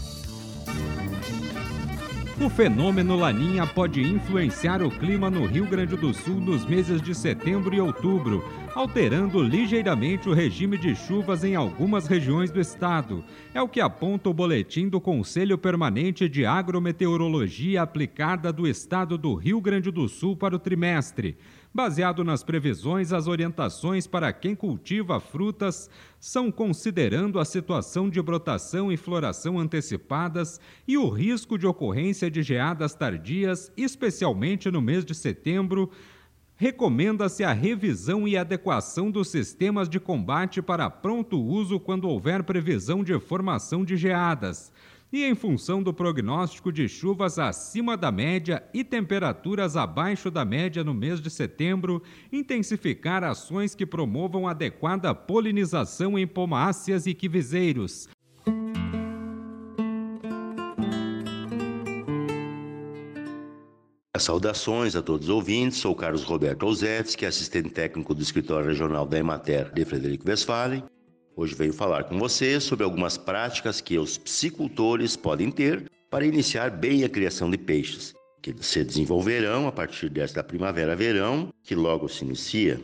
O 2.41 2.49
fenômeno 2.49 3.15
Laninha 3.15 3.67
pode 3.67 4.01
influenciar 4.01 4.83
o 4.83 4.91
clima 4.91 5.31
no 5.31 5.45
Rio 5.45 5.67
Grande 5.67 5.97
do 5.97 6.15
Sul 6.15 6.41
nos 6.41 6.65
meses 6.65 7.01
de 7.01 7.15
setembro 7.15 7.75
e 7.75 7.81
outubro, 7.81 8.43
alterando 8.75 9.43
ligeiramente 9.43 10.29
o 10.29 10.33
regime 10.33 10.79
de 10.79 10.97
chuvas 10.97 11.45
em 11.45 11.55
algumas 11.55 12.07
regiões 12.07 12.51
do 12.51 12.59
estado. 12.59 13.23
É 13.55 13.61
o 13.61 13.69
que 13.69 13.81
aponta 13.81 14.31
o 14.31 14.35
boletim 14.35 14.89
do 14.89 15.01
Conselho 15.01 15.59
Permanente 15.59 16.29
de 16.29 16.45
Agrometeorologia 16.45 17.83
aplicada 17.83 18.51
do 18.53 18.67
estado 18.67 19.19
do 19.19 19.35
Rio 19.35 19.61
Grande 19.61 19.91
do 19.91 20.09
Sul 20.09 20.35
para 20.35 20.57
o 20.57 20.59
trimestre. 20.59 21.37
Baseado 21.75 22.23
nas 22.23 22.43
previsões, 22.43 23.15
as 23.15 23.27
orientações 23.27 24.07
para 24.07 24.31
quem 24.31 24.55
cultiva 24.55 25.19
frutas 25.19 25.89
são 26.21 26.53
considerando 26.53 27.41
a 27.41 27.47
situação 27.47 28.11
de 28.11 28.21
brotação 28.21 28.93
e 28.93 28.97
floração 28.99 29.59
antecipadas 29.59 30.61
e 30.87 30.99
o 30.99 31.09
risco 31.09 31.57
de 31.57 31.67
ocorrência 31.67 32.31
de 32.31 32.43
geadas 32.43 32.95
tardias, 32.95 33.73
especialmente 33.75 34.71
no 34.71 34.83
mês 34.83 35.03
de 35.03 35.15
setembro. 35.15 35.91
Recomenda-se 36.57 37.43
a 37.43 37.55
revisão 37.55 38.29
e 38.29 38.37
adequação 38.37 39.11
dos 39.11 39.29
sistemas 39.29 39.89
de 39.89 39.99
combate 39.99 40.61
para 40.61 40.91
pronto 40.91 41.41
uso 41.41 41.81
quando 41.81 42.07
houver 42.07 42.43
previsão 42.43 43.03
de 43.03 43.19
formação 43.19 43.83
de 43.83 43.97
geadas. 43.97 44.71
E, 45.13 45.25
em 45.25 45.35
função 45.35 45.83
do 45.83 45.93
prognóstico 45.93 46.73
de 46.73 46.89
chuvas 46.89 47.39
acima 47.39 47.97
da 47.97 48.11
média 48.11 48.65
e 48.73 48.83
temperaturas 48.83 49.77
abaixo 49.77 50.31
da 50.31 50.45
média 50.45 50.83
no 50.83 50.95
mês 50.95 51.21
de 51.21 51.29
setembro, 51.29 52.03
intensificar 52.33 53.23
ações 53.23 53.75
que 53.75 53.85
promovam 53.85 54.49
adequada 54.49 55.15
polinização 55.15 56.19
em 56.19 56.27
pomáceas 56.27 57.07
e 57.07 57.13
quivizeiros. 57.13 58.09
Saudações 64.19 64.95
a 64.95 65.03
todos 65.03 65.29
os 65.29 65.35
ouvintes, 65.35 65.79
sou 65.79 65.97
Carlos 65.97 66.23
Roberto 66.23 66.63
Olzewski, 66.63 67.27
assistente 67.27 67.71
técnico 67.71 68.15
do 68.15 68.23
escritório 68.23 68.69
regional 68.69 69.05
da 69.05 69.19
Emater 69.19 69.73
de 69.73 69.85
Frederico 69.85 70.29
Westphalen 70.29 70.85
Hoje 71.35 71.55
venho 71.55 71.73
falar 71.73 72.05
com 72.05 72.19
você 72.19 72.61
sobre 72.61 72.85
algumas 72.85 73.17
práticas 73.17 73.81
que 73.81 73.99
os 73.99 74.19
psicultores 74.19 75.17
podem 75.17 75.51
ter 75.51 75.91
para 76.11 76.27
iniciar 76.27 76.71
bem 76.71 77.05
a 77.05 77.09
criação 77.09 77.51
de 77.51 77.57
peixes, 77.57 78.13
que 78.43 78.55
se 78.61 78.85
desenvolverão 78.85 79.67
a 79.67 79.73
partir 79.73 80.11
desta 80.11 80.45
primavera-verão, 80.45 81.49
que 81.65 81.75
logo 81.75 82.07
se 82.07 82.23
inicia. 82.23 82.79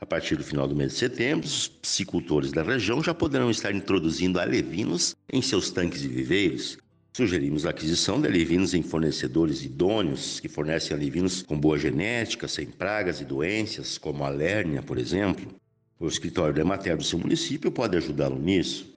A 0.00 0.06
partir 0.06 0.36
do 0.36 0.44
final 0.44 0.66
do 0.66 0.74
mês 0.74 0.92
de 0.92 0.98
setembro, 0.98 1.46
os 1.46 1.68
psicultores 1.68 2.50
da 2.50 2.62
região 2.62 3.02
já 3.02 3.12
poderão 3.12 3.50
estar 3.50 3.74
introduzindo 3.74 4.40
alevinos 4.40 5.14
em 5.30 5.42
seus 5.42 5.70
tanques 5.70 6.02
e 6.02 6.08
viveiros. 6.08 6.78
Sugerimos 7.14 7.66
a 7.66 7.70
aquisição 7.70 8.20
de 8.20 8.26
alevinos 8.26 8.72
em 8.72 8.82
fornecedores 8.82 9.62
idôneos, 9.62 10.40
que 10.40 10.48
fornecem 10.48 10.96
alevinos 10.96 11.42
com 11.42 11.58
boa 11.58 11.78
genética, 11.78 12.48
sem 12.48 12.66
pragas 12.66 13.20
e 13.20 13.24
doenças, 13.24 13.98
como 13.98 14.24
a 14.24 14.30
lérnia, 14.30 14.82
por 14.82 14.96
exemplo. 14.96 15.54
O 15.98 16.06
escritório 16.06 16.54
da 16.54 16.60
Emater 16.60 16.94
do 16.94 17.02
seu 17.02 17.18
município 17.18 17.72
pode 17.72 17.96
ajudá-lo 17.96 18.38
nisso. 18.38 18.92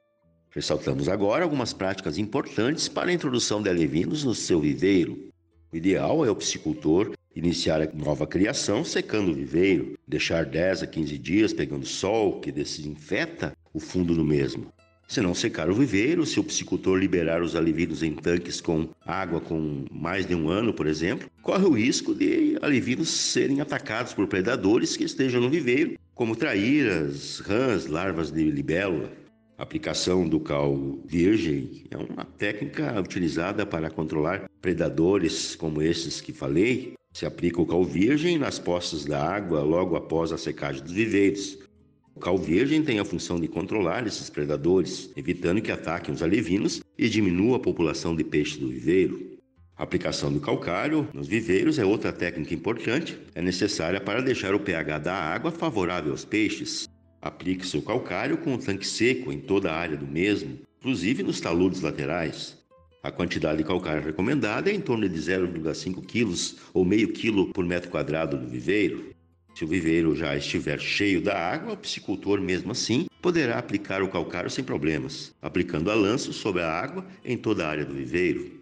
Ressaltamos 0.49 1.07
agora 1.07 1.45
algumas 1.45 1.71
práticas 1.71 2.17
importantes 2.17 2.89
para 2.89 3.09
a 3.09 3.13
introdução 3.13 3.61
de 3.61 3.69
alevinos 3.69 4.25
no 4.25 4.35
seu 4.35 4.59
viveiro. 4.59 5.31
O 5.71 5.77
ideal 5.77 6.25
é 6.25 6.29
o 6.29 6.35
piscicultor 6.35 7.13
iniciar 7.33 7.81
a 7.81 7.89
nova 7.93 8.27
criação 8.27 8.83
secando 8.83 9.31
o 9.31 9.33
viveiro, 9.33 9.97
deixar 10.05 10.43
10 10.43 10.83
a 10.83 10.87
15 10.87 11.17
dias 11.17 11.53
pegando 11.53 11.85
sol, 11.85 12.41
que 12.41 12.51
desinfeta 12.51 13.55
o 13.73 13.79
fundo 13.79 14.13
do 14.13 14.25
mesmo. 14.25 14.67
Se 15.07 15.21
não 15.21 15.33
secar 15.33 15.69
o 15.69 15.75
viveiro, 15.75 16.25
se 16.25 16.37
o 16.37 16.43
piscicultor 16.43 16.99
liberar 16.99 17.41
os 17.41 17.55
alevinos 17.55 18.03
em 18.03 18.13
tanques 18.13 18.59
com 18.59 18.89
água 19.05 19.39
com 19.39 19.85
mais 19.89 20.25
de 20.25 20.35
um 20.35 20.49
ano, 20.49 20.73
por 20.73 20.85
exemplo, 20.85 21.29
corre 21.41 21.65
o 21.65 21.71
risco 21.71 22.13
de 22.13 22.57
alevinos 22.61 23.09
serem 23.09 23.61
atacados 23.61 24.13
por 24.13 24.27
predadores 24.27 24.97
que 24.97 25.05
estejam 25.05 25.39
no 25.39 25.49
viveiro 25.49 25.97
como 26.19 26.35
traíras, 26.35 27.39
rãs, 27.39 27.87
larvas 27.87 28.29
de 28.29 28.43
libélula. 28.51 29.09
A 29.57 29.63
aplicação 29.63 30.27
do 30.27 30.37
cal 30.37 30.99
virgem 31.05 31.85
é 31.89 31.95
uma 31.95 32.25
técnica 32.25 32.99
utilizada 32.99 33.65
para 33.65 33.89
controlar 33.89 34.49
predadores 34.61 35.55
como 35.55 35.81
esses 35.81 36.19
que 36.19 36.33
falei. 36.33 36.95
Se 37.13 37.25
aplica 37.25 37.61
o 37.61 37.65
cal 37.65 37.85
virgem 37.85 38.37
nas 38.37 38.59
poças 38.59 39.05
da 39.05 39.23
água 39.33 39.61
logo 39.61 39.95
após 39.95 40.33
a 40.33 40.37
secagem 40.37 40.83
dos 40.83 40.91
viveiros. 40.91 41.57
O 42.13 42.19
cal 42.19 42.37
virgem 42.37 42.83
tem 42.83 42.99
a 42.99 43.05
função 43.05 43.39
de 43.39 43.47
controlar 43.47 44.05
esses 44.05 44.29
predadores, 44.29 45.09
evitando 45.15 45.61
que 45.61 45.71
ataquem 45.71 46.13
os 46.13 46.21
alevinos 46.21 46.81
e 46.97 47.07
diminua 47.07 47.55
a 47.55 47.61
população 47.61 48.13
de 48.13 48.25
peixes 48.25 48.57
do 48.57 48.67
viveiro. 48.67 49.28
A 49.79 49.83
aplicação 49.83 50.29
do 50.29 50.41
calcário 50.41 51.07
nos 51.13 51.25
viveiros 51.25 51.79
é 51.79 51.85
outra 51.85 52.11
técnica 52.11 52.53
importante, 52.53 53.17
é 53.33 53.41
necessária 53.41 54.01
para 54.01 54.21
deixar 54.21 54.53
o 54.53 54.59
pH 54.59 54.99
da 54.99 55.13
água 55.13 55.51
favorável 55.51 56.11
aos 56.11 56.25
peixes. 56.25 56.85
Aplique-se 57.21 57.77
o 57.77 57.81
calcário 57.81 58.39
com 58.39 58.55
o 58.55 58.57
tanque 58.57 58.85
seco 58.85 59.31
em 59.31 59.39
toda 59.39 59.71
a 59.71 59.77
área 59.77 59.95
do 59.95 60.05
mesmo, 60.05 60.59
inclusive 60.79 61.23
nos 61.23 61.39
taludes 61.39 61.79
laterais. 61.79 62.57
A 63.01 63.09
quantidade 63.09 63.59
de 63.59 63.63
calcário 63.63 64.03
recomendada 64.03 64.69
é 64.69 64.73
em 64.73 64.81
torno 64.81 65.07
de 65.07 65.17
0,5 65.17 66.05
kg 66.05 66.59
ou 66.73 66.83
meio 66.83 67.13
quilo 67.13 67.47
por 67.53 67.65
metro 67.65 67.89
quadrado 67.89 68.37
do 68.37 68.49
viveiro. 68.49 69.15
Se 69.55 69.63
o 69.63 69.67
viveiro 69.67 70.13
já 70.13 70.35
estiver 70.35 70.77
cheio 70.77 71.21
da 71.21 71.39
água, 71.39 71.71
o 71.71 71.77
piscicultor, 71.77 72.41
mesmo 72.41 72.73
assim, 72.73 73.07
poderá 73.21 73.57
aplicar 73.57 74.03
o 74.03 74.09
calcário 74.09 74.49
sem 74.49 74.61
problemas, 74.61 75.33
aplicando 75.41 75.89
a 75.89 75.95
lanço 75.95 76.33
sobre 76.33 76.63
a 76.63 76.69
água 76.69 77.05
em 77.23 77.37
toda 77.37 77.65
a 77.65 77.69
área 77.69 77.85
do 77.85 77.93
viveiro. 77.93 78.58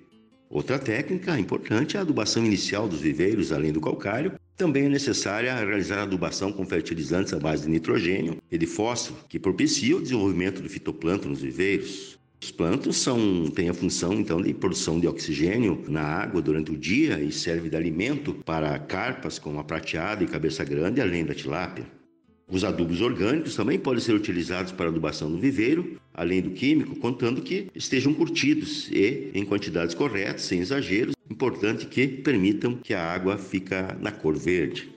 Outra 0.49 0.79
técnica 0.79 1.37
importante 1.37 1.97
é 1.97 1.99
a 1.99 2.03
adubação 2.03 2.45
inicial 2.45 2.87
dos 2.87 3.01
viveiros, 3.01 3.51
além 3.51 3.73
do 3.73 3.81
calcário. 3.81 4.33
Também 4.55 4.85
é 4.85 4.89
necessária 4.89 5.53
realizar 5.53 6.01
adubação 6.01 6.53
com 6.53 6.65
fertilizantes 6.65 7.33
à 7.33 7.39
base 7.39 7.63
de 7.63 7.69
nitrogênio 7.69 8.41
e 8.49 8.57
de 8.57 8.65
fósforo, 8.65 9.19
que 9.27 9.37
propicia 9.37 9.97
o 9.97 10.01
desenvolvimento 10.01 10.61
do 10.61 10.69
fitoplâncton 10.69 11.29
nos 11.29 11.41
viveiros. 11.41 12.17
Os 12.41 12.51
plântanos 12.51 12.97
são, 12.97 13.49
têm 13.49 13.67
a 13.67 13.73
função 13.73 14.13
então 14.13 14.41
de 14.41 14.53
produção 14.53 14.99
de 14.99 15.07
oxigênio 15.07 15.83
na 15.87 16.01
água 16.01 16.41
durante 16.41 16.71
o 16.71 16.77
dia 16.77 17.19
e 17.19 17.31
serve 17.31 17.69
de 17.69 17.75
alimento 17.75 18.33
para 18.45 18.79
carpas 18.79 19.37
como 19.37 19.59
a 19.59 19.63
prateada 19.63 20.23
e 20.23 20.27
cabeça 20.27 20.63
grande, 20.63 21.01
além 21.01 21.25
da 21.25 21.35
tilápia. 21.35 21.96
Os 22.49 22.63
adubos 22.63 23.01
orgânicos 23.01 23.55
também 23.55 23.77
podem 23.77 23.99
ser 23.99 24.13
utilizados 24.13 24.71
para 24.71 24.87
adubação 24.87 25.29
no 25.29 25.37
viveiro, 25.37 25.99
além 26.13 26.41
do 26.41 26.51
químico, 26.51 26.95
contando 26.95 27.41
que 27.41 27.67
estejam 27.75 28.13
curtidos 28.13 28.89
e 28.89 29.29
em 29.33 29.43
quantidades 29.43 29.93
corretas, 29.93 30.43
sem 30.43 30.59
exageros. 30.61 31.13
Importante 31.29 31.85
que 31.85 32.07
permitam 32.07 32.77
que 32.77 32.93
a 32.93 33.03
água 33.03 33.37
fica 33.37 33.97
na 33.99 34.13
cor 34.13 34.37
verde. 34.37 34.89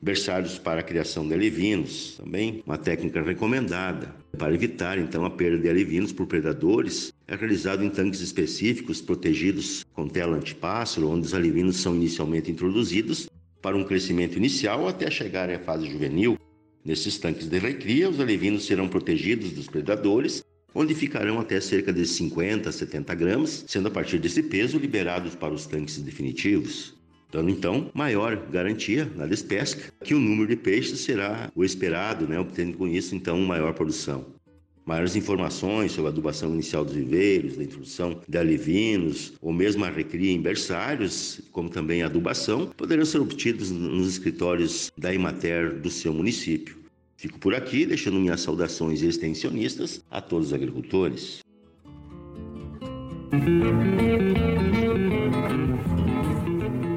Berçários 0.00 0.58
para 0.58 0.80
a 0.80 0.82
criação 0.82 1.28
de 1.28 1.32
alevinos, 1.32 2.16
também 2.16 2.60
uma 2.66 2.76
técnica 2.76 3.22
recomendada. 3.22 4.12
Para 4.36 4.52
evitar 4.52 4.98
então 4.98 5.24
a 5.24 5.30
perda 5.30 5.58
de 5.58 5.68
alevinos 5.68 6.12
por 6.12 6.26
predadores, 6.26 7.14
é 7.28 7.36
realizado 7.36 7.84
em 7.84 7.90
tanques 7.90 8.20
específicos 8.20 9.00
protegidos 9.00 9.86
com 9.92 10.08
tela 10.08 10.36
antipássaro, 10.36 11.08
onde 11.08 11.26
os 11.26 11.34
alevinos 11.34 11.76
são 11.76 11.94
inicialmente 11.94 12.50
introduzidos 12.50 13.30
para 13.62 13.76
um 13.76 13.84
crescimento 13.84 14.36
inicial 14.36 14.88
até 14.88 15.08
chegarem 15.08 15.54
à 15.54 15.60
fase 15.60 15.88
juvenil. 15.88 16.36
Nesses 16.84 17.16
tanques 17.18 17.46
de 17.46 17.58
recria, 17.58 18.10
os 18.10 18.18
alevinos 18.18 18.66
serão 18.66 18.88
protegidos 18.88 19.52
dos 19.52 19.68
predadores, 19.68 20.44
onde 20.74 20.94
ficarão 20.94 21.38
até 21.38 21.60
cerca 21.60 21.92
de 21.92 22.04
50 22.04 22.68
a 22.68 22.72
70 22.72 23.14
gramas, 23.14 23.64
sendo 23.68 23.88
a 23.88 23.90
partir 23.90 24.18
desse 24.18 24.42
peso 24.42 24.78
liberados 24.78 25.36
para 25.36 25.54
os 25.54 25.66
tanques 25.66 25.98
definitivos. 25.98 26.94
Dando 27.30 27.50
então 27.50 27.90
maior 27.94 28.36
garantia 28.50 29.10
na 29.16 29.26
despesca 29.26 29.92
que 30.04 30.14
o 30.14 30.18
número 30.18 30.48
de 30.48 30.56
peixes 30.56 31.00
será 31.00 31.50
o 31.54 31.64
esperado, 31.64 32.26
né, 32.26 32.38
obtendo 32.38 32.76
com 32.76 32.88
isso 32.88 33.14
então 33.14 33.38
maior 33.40 33.72
produção. 33.74 34.26
Maiores 34.84 35.14
informações 35.14 35.92
sobre 35.92 36.08
a 36.08 36.10
adubação 36.10 36.52
inicial 36.52 36.84
dos 36.84 36.94
viveiros, 36.94 37.56
da 37.56 37.62
introdução 37.62 38.20
de 38.28 38.36
alevinos, 38.36 39.32
ou 39.40 39.52
mesmo 39.52 39.84
a 39.84 39.90
recria 39.90 40.32
em 40.32 40.40
berçários, 40.40 41.40
como 41.52 41.68
também 41.68 42.02
a 42.02 42.06
adubação, 42.06 42.66
poderão 42.76 43.04
ser 43.04 43.20
obtidos 43.20 43.70
nos 43.70 44.08
escritórios 44.08 44.90
da 44.98 45.14
Imater 45.14 45.78
do 45.78 45.88
seu 45.88 46.12
município. 46.12 46.76
Fico 47.16 47.38
por 47.38 47.54
aqui, 47.54 47.86
deixando 47.86 48.18
minhas 48.18 48.40
saudações 48.40 49.02
extensionistas 49.02 50.02
a 50.10 50.20
todos 50.20 50.48
os 50.48 50.52
agricultores. 50.52 51.38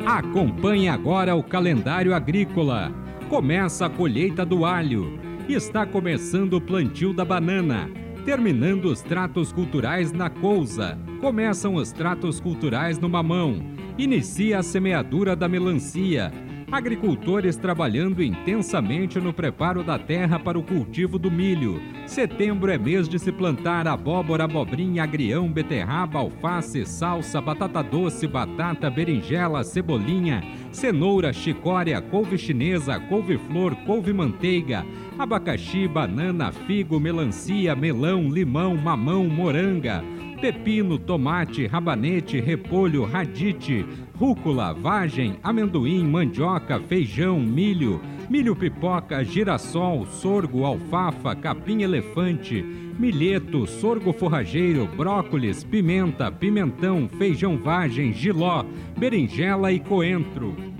Acompanhe 0.07 0.87
agora 0.87 1.35
o 1.35 1.43
calendário 1.43 2.15
agrícola. 2.15 2.91
Começa 3.29 3.85
a 3.85 3.89
colheita 3.89 4.43
do 4.43 4.65
alho 4.65 5.24
está 5.53 5.85
começando 5.85 6.53
o 6.53 6.61
plantio 6.61 7.13
da 7.13 7.23
banana. 7.23 7.89
Terminando 8.25 8.85
os 8.85 9.01
tratos 9.01 9.51
culturais 9.51 10.11
na 10.11 10.29
couza, 10.29 10.97
começam 11.21 11.75
os 11.75 11.91
tratos 11.91 12.39
culturais 12.39 12.97
no 12.97 13.07
mamão. 13.07 13.61
Inicia 13.97 14.59
a 14.59 14.63
semeadura 14.63 15.35
da 15.35 15.47
melancia. 15.47 16.31
Agricultores 16.71 17.55
trabalhando 17.55 18.23
intensamente 18.23 19.19
no 19.19 19.31
preparo 19.31 19.83
da 19.83 19.99
terra 19.99 20.39
para 20.39 20.57
o 20.57 20.63
cultivo 20.63 21.19
do 21.19 21.29
milho. 21.29 21.79
Setembro 22.07 22.71
é 22.71 22.77
mês 22.77 23.07
de 23.07 23.19
se 23.19 23.31
plantar 23.31 23.87
abóbora, 23.87 24.45
abobrinha, 24.45 25.03
agrião, 25.03 25.47
beterraba, 25.47 26.19
alface, 26.19 26.83
salsa, 26.85 27.39
batata 27.39 27.83
doce, 27.83 28.27
batata, 28.27 28.89
berinjela, 28.89 29.63
cebolinha, 29.63 30.43
cenoura, 30.71 31.31
chicória, 31.31 32.01
couve 32.01 32.37
chinesa, 32.37 32.99
couve-flor, 32.99 33.75
couve-manteiga, 33.85 34.83
abacaxi, 35.19 35.87
banana, 35.87 36.51
figo, 36.51 36.99
melancia, 36.99 37.75
melão, 37.75 38.27
limão, 38.27 38.75
mamão, 38.75 39.25
moranga 39.25 40.03
pepino, 40.45 40.99
tomate, 40.99 41.65
rabanete, 41.65 42.39
repolho, 42.39 43.03
radite, 43.03 43.85
rúcula, 44.19 44.73
vagem, 44.73 45.37
amendoim, 45.43 46.03
mandioca, 46.03 46.79
feijão, 46.79 47.39
milho, 47.39 48.01
milho 48.29 48.55
pipoca, 48.55 49.23
girassol, 49.23 50.05
sorgo, 50.05 50.65
alfafa, 50.65 51.35
capim 51.35 51.81
elefante, 51.81 52.63
milheto, 52.97 53.67
sorgo 53.67 54.13
forrageiro, 54.13 54.87
brócolis, 54.95 55.63
pimenta, 55.63 56.31
pimentão, 56.31 57.09
feijão 57.17 57.57
vagem, 57.57 58.13
giló, 58.13 58.63
berinjela 58.97 59.71
e 59.71 59.79
coentro. 59.79 60.74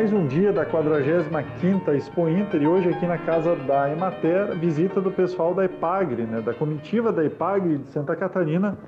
Mais 0.00 0.14
um 0.14 0.26
dia 0.26 0.50
da 0.50 0.64
45ª 0.64 1.94
Expo 1.94 2.26
Inter 2.26 2.62
e 2.62 2.66
hoje 2.66 2.88
aqui 2.88 3.06
na 3.06 3.18
casa 3.18 3.54
da 3.54 3.92
Emater, 3.92 4.56
visita 4.58 4.98
do 4.98 5.12
pessoal 5.12 5.52
da 5.52 5.66
EPAGRE, 5.66 6.22
né, 6.22 6.40
da 6.40 6.54
comitiva 6.54 7.12
da 7.12 7.22
EPAGRE 7.22 7.76
de 7.76 7.88
Santa 7.88 8.16
Catarina, 8.16 8.78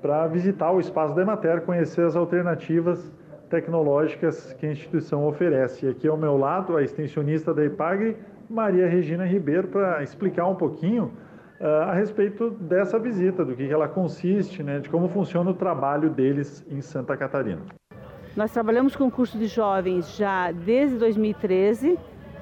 para 0.00 0.26
visitar 0.28 0.72
o 0.72 0.80
espaço 0.80 1.14
da 1.14 1.20
Emater, 1.20 1.60
conhecer 1.60 2.06
as 2.06 2.16
alternativas 2.16 3.12
tecnológicas 3.50 4.54
que 4.54 4.64
a 4.64 4.72
instituição 4.72 5.26
oferece. 5.26 5.84
E 5.84 5.90
aqui 5.90 6.08
ao 6.08 6.16
meu 6.16 6.38
lado, 6.38 6.74
a 6.74 6.82
extensionista 6.82 7.52
da 7.52 7.62
EPAGRE, 7.66 8.16
Maria 8.48 8.88
Regina 8.88 9.26
Ribeiro, 9.26 9.68
para 9.68 10.02
explicar 10.02 10.46
um 10.46 10.54
pouquinho 10.54 11.12
uh, 11.60 11.66
a 11.90 11.92
respeito 11.92 12.48
dessa 12.48 12.98
visita, 12.98 13.44
do 13.44 13.54
que 13.54 13.70
ela 13.70 13.88
consiste, 13.88 14.62
né, 14.62 14.78
de 14.78 14.88
como 14.88 15.06
funciona 15.06 15.50
o 15.50 15.54
trabalho 15.54 16.08
deles 16.08 16.64
em 16.70 16.80
Santa 16.80 17.14
Catarina. 17.14 17.60
Nós 18.34 18.50
trabalhamos 18.50 18.96
com 18.96 19.06
o 19.06 19.10
curso 19.10 19.36
de 19.36 19.46
jovens 19.46 20.16
já 20.16 20.50
desde 20.50 20.96
2013. 20.96 21.98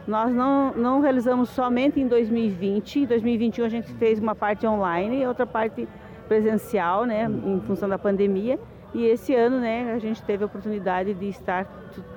Nós 0.07 0.33
não, 0.33 0.73
não 0.73 1.01
realizamos 1.01 1.51
somente 1.51 1.99
em 1.99 2.07
2020. 2.07 3.01
Em 3.01 3.07
2021 3.07 3.65
a 3.65 3.69
gente 3.69 3.93
fez 3.95 4.21
uma 4.21 4.35
parte 4.35 4.67
online 4.67 5.23
e 5.23 5.27
outra 5.27 5.47
parte 5.47 5.89
presencial, 6.29 7.05
né, 7.05 7.25
em 7.25 7.61
função 7.63 7.89
da 7.89 7.99
pandemia. 7.99 8.59
E 8.95 9.05
esse 9.05 9.35
ano, 9.35 9.59
né, 9.59 9.93
a 9.93 9.99
gente 9.99 10.23
teve 10.23 10.45
a 10.45 10.47
oportunidade 10.47 11.13
de 11.13 11.29
estar 11.29 11.65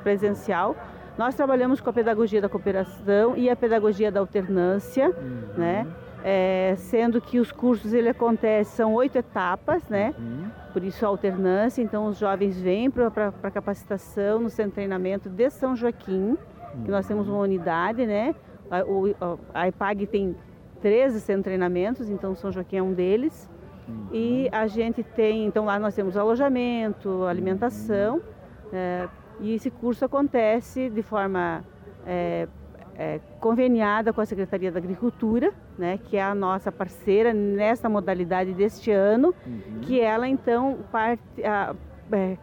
presencial. 0.04 0.76
Nós 1.18 1.34
trabalhamos 1.34 1.82
com 1.82 1.90
a 1.90 1.94
pedagogia 1.94 2.42
da 2.42 2.50
cooperação 2.50 3.36
e 3.36 3.50
a 3.50 3.56
pedagogia 3.56 4.12
da 4.12 4.20
alternância, 4.20 5.10
uhum. 5.10 5.58
né? 5.58 5.88
É, 6.26 6.76
sendo 6.78 7.20
que 7.20 7.38
os 7.38 7.52
cursos 7.52 7.94
ele 7.94 8.08
acontecem, 8.08 8.74
são 8.74 8.94
oito 8.94 9.18
etapas, 9.18 9.84
né? 9.90 10.16
Uhum. 10.18 10.50
Por 10.72 10.82
isso 10.82 11.06
a 11.06 11.10
alternância, 11.10 11.82
então 11.82 12.06
os 12.06 12.18
jovens 12.18 12.58
vêm 12.60 12.90
para 12.90 13.34
a 13.44 13.52
capacitação 13.52 14.40
no 14.40 14.50
centro 14.50 14.72
de 14.72 14.76
treinamento 14.76 15.30
de 15.30 15.50
São 15.50 15.76
Joaquim, 15.76 16.38
uhum. 16.38 16.84
que 16.86 16.90
nós 16.90 17.06
temos 17.06 17.28
uma 17.28 17.40
unidade, 17.40 18.06
né? 18.06 18.34
A, 18.72 18.84
o, 18.86 19.14
a 19.54 19.68
EPAG 19.68 20.08
tem 20.08 20.34
13 20.82 21.20
centros 21.20 21.38
de 21.40 21.44
treinamentos, 21.44 22.10
então 22.10 22.34
São 22.36 22.52
Joaquim 22.52 22.78
é 22.78 22.84
um 22.84 22.94
deles. 22.94 23.50
Uhum. 23.88 24.08
E 24.14 24.50
a 24.52 24.66
gente 24.66 25.04
tem, 25.04 25.46
então 25.46 25.66
lá 25.66 25.78
nós 25.78 25.94
temos 25.94 26.16
alojamento, 26.16 27.26
alimentação, 27.26 28.22
é, 28.72 29.10
e 29.40 29.54
esse 29.54 29.70
curso 29.70 30.06
acontece 30.06 30.90
de 30.90 31.02
forma 31.02 31.64
é, 32.06 32.48
é, 32.98 33.20
conveniada 33.40 34.14
com 34.14 34.22
a 34.22 34.26
Secretaria 34.26 34.72
da 34.72 34.80
Agricultura, 34.80 35.52
né, 35.78 35.98
que 35.98 36.18
é 36.18 36.24
a 36.24 36.36
nossa 36.36 36.72
parceira 36.72 37.34
nessa 37.34 37.90
modalidade 37.90 38.54
deste 38.54 38.92
ano, 38.92 39.34
uhum. 39.46 39.80
que 39.82 40.00
ela 40.00 40.28
então 40.28 40.80
parte, 40.92 41.22
a, 41.44 41.76
é, 42.12 42.38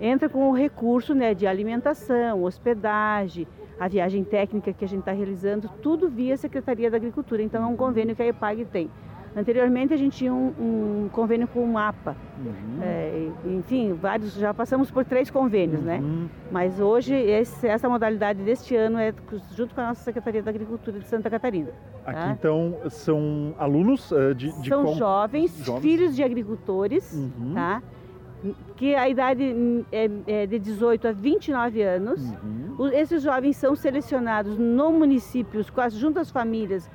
entra 0.00 0.28
com 0.28 0.50
o 0.50 0.52
recurso 0.52 1.14
né, 1.14 1.34
de 1.34 1.46
alimentação, 1.46 2.42
hospedagem, 2.42 3.46
a 3.78 3.88
viagem 3.88 4.24
técnica 4.24 4.72
que 4.72 4.84
a 4.84 4.88
gente 4.88 5.00
está 5.00 5.12
realizando, 5.12 5.68
tudo 5.82 6.08
via 6.08 6.36
Secretaria 6.36 6.90
da 6.90 6.96
Agricultura. 6.96 7.42
Então 7.42 7.62
é 7.62 7.66
um 7.66 7.76
convênio 7.76 8.16
que 8.16 8.22
a 8.22 8.26
EPAG 8.26 8.64
tem. 8.66 8.90
Anteriormente 9.36 9.92
a 9.92 9.98
gente 9.98 10.16
tinha 10.16 10.32
um, 10.32 11.04
um 11.04 11.08
convênio 11.12 11.46
com 11.46 11.62
o 11.62 11.68
MAPA. 11.70 12.16
Uhum. 12.38 12.78
É, 12.80 13.28
enfim, 13.44 13.92
vários, 13.92 14.32
já 14.32 14.54
passamos 14.54 14.90
por 14.90 15.04
três 15.04 15.30
convênios, 15.30 15.82
né? 15.82 15.98
uhum. 15.98 16.22
né? 16.22 16.28
Mas 16.50 16.80
hoje 16.80 17.14
esse, 17.14 17.68
essa 17.68 17.86
modalidade 17.86 18.42
deste 18.42 18.74
ano 18.74 18.98
é 18.98 19.12
junto 19.54 19.74
com 19.74 19.82
a 19.82 19.88
nossa 19.88 20.02
Secretaria 20.02 20.42
da 20.42 20.50
Agricultura 20.50 20.98
de 20.98 21.06
Santa 21.06 21.28
Catarina. 21.28 21.70
Aqui 22.06 22.18
tá? 22.18 22.30
então 22.30 22.78
são 22.88 23.54
alunos 23.58 24.10
uh, 24.10 24.34
de, 24.34 24.50
de 24.62 24.68
São 24.70 24.84
qual... 24.84 24.94
jovens, 24.94 25.54
jovens, 25.58 25.82
filhos 25.82 26.16
de 26.16 26.22
agricultores, 26.22 27.12
uhum. 27.12 27.52
tá? 27.52 27.82
que 28.76 28.94
a 28.94 29.08
idade 29.08 29.84
é, 29.92 30.10
é, 30.26 30.46
de 30.46 30.58
18 30.58 31.08
a 31.08 31.12
29 31.12 31.82
anos. 31.82 32.22
Uhum. 32.42 32.90
Esses 32.92 33.22
jovens 33.22 33.56
são 33.56 33.74
selecionados 33.74 34.56
no 34.58 34.92
município, 34.92 35.62
junto 35.90 36.20
às 36.20 36.30
famílias, 36.30 36.90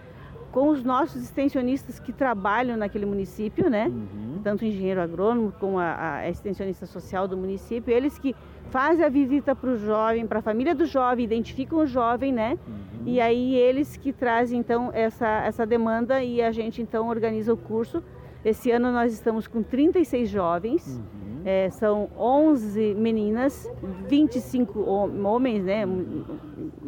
com 0.52 0.68
os 0.70 0.84
nossos 0.84 1.24
extensionistas 1.24 2.00
que 2.00 2.12
trabalham 2.12 2.76
naquele 2.76 3.06
município, 3.06 3.70
né? 3.70 3.88
Uhum. 3.88 4.42
Tanto 4.44 4.64
o 4.64 4.66
engenheiro 4.66 5.02
agrônomo 5.02 5.54
como 5.60 5.80
a, 5.80 6.18
a, 6.18 6.30
extensionista 6.30 6.86
social 6.86 7.28
do 7.28 7.38
município, 7.38 7.94
eles 7.94 8.18
que 8.18 8.36
fazem 8.70 9.06
a 9.06 9.10
visita 9.10 9.56
para 9.56 9.70
o 9.70 9.78
jovem, 9.78 10.28
para 10.28 10.40
a 10.40 10.42
família 10.42 10.76
do 10.76 10.86
jovem, 10.86 11.24
identificam 11.24 11.80
o 11.80 11.88
jovem, 11.88 12.34
né? 12.34 12.58
Uhum. 12.68 13.04
E 13.06 13.22
aí 13.22 13.56
eles 13.56 13.96
que 13.96 14.12
trazem 14.12 14.60
então 14.60 14.90
essa, 14.94 15.28
essa 15.46 15.66
demanda 15.66 16.22
e 16.24 16.42
a 16.42 16.52
gente 16.52 16.82
então 16.82 17.08
organiza 17.08 17.54
o 17.54 17.58
curso. 17.58 18.04
Esse 18.44 18.72
ano 18.72 18.92
nós 18.92 19.14
estamos 19.14 19.48
com 19.48 19.62
36 19.62 20.30
jovens. 20.30 20.88
Uhum. 20.88 21.42
É, 21.44 21.70
são 21.72 22.10
11 22.18 22.94
meninas, 22.96 23.68
25 24.08 24.80
homens, 24.80 25.64
né, 25.64 25.84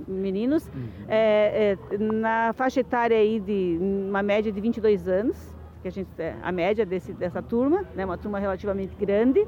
meninos, 0.08 0.68
uhum. 0.68 1.06
é, 1.08 1.76
é, 1.92 1.98
na 1.98 2.54
faixa 2.54 2.82
etária 2.82 3.18
aí 3.18 3.39
de 3.39 3.80
uma 3.82 4.22
média 4.22 4.52
de 4.52 4.62
22 4.62 5.08
anos, 5.08 5.36
que 5.82 5.88
a 5.88 5.92
gente 5.92 6.08
é, 6.20 6.36
a 6.44 6.52
média 6.52 6.86
desse, 6.86 7.13
dessa 7.13 7.42
turma, 7.42 7.84
né, 7.96 8.06
uma 8.06 8.18
turma 8.18 8.38
relativamente 8.38 8.96
grande. 8.96 9.44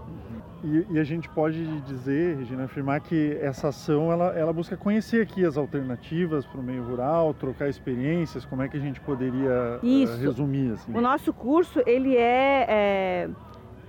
E, 0.66 0.96
e, 0.96 1.00
a 1.00 1.04
gente 1.04 1.30
pode 1.30 1.64
dizer, 1.82 2.38
Regina, 2.38 2.64
afirmar 2.64 3.00
que 3.00 3.38
essa 3.40 3.68
ação 3.68 4.12
ela, 4.12 4.36
ela 4.36 4.52
busca 4.52 4.76
conhecer 4.76 5.22
aqui 5.22 5.46
as 5.46 5.58
alternativas 5.58 6.44
para 6.44 6.60
o 6.60 6.64
meio 6.64 6.84
rural, 6.84 7.36
trocar 7.36 7.70
experiências. 7.70 8.44
Como 8.46 8.64
é 8.64 8.68
que 8.68 8.76
a 8.76 8.80
gente 8.80 9.00
poderia 9.00 9.80
uh, 9.82 10.18
resumir 10.20 10.72
assim? 10.72 10.92
O 10.92 11.00
nosso 11.00 11.32
curso 11.32 11.84
ele 11.86 12.18
é, 12.18 12.66
é 12.68 13.30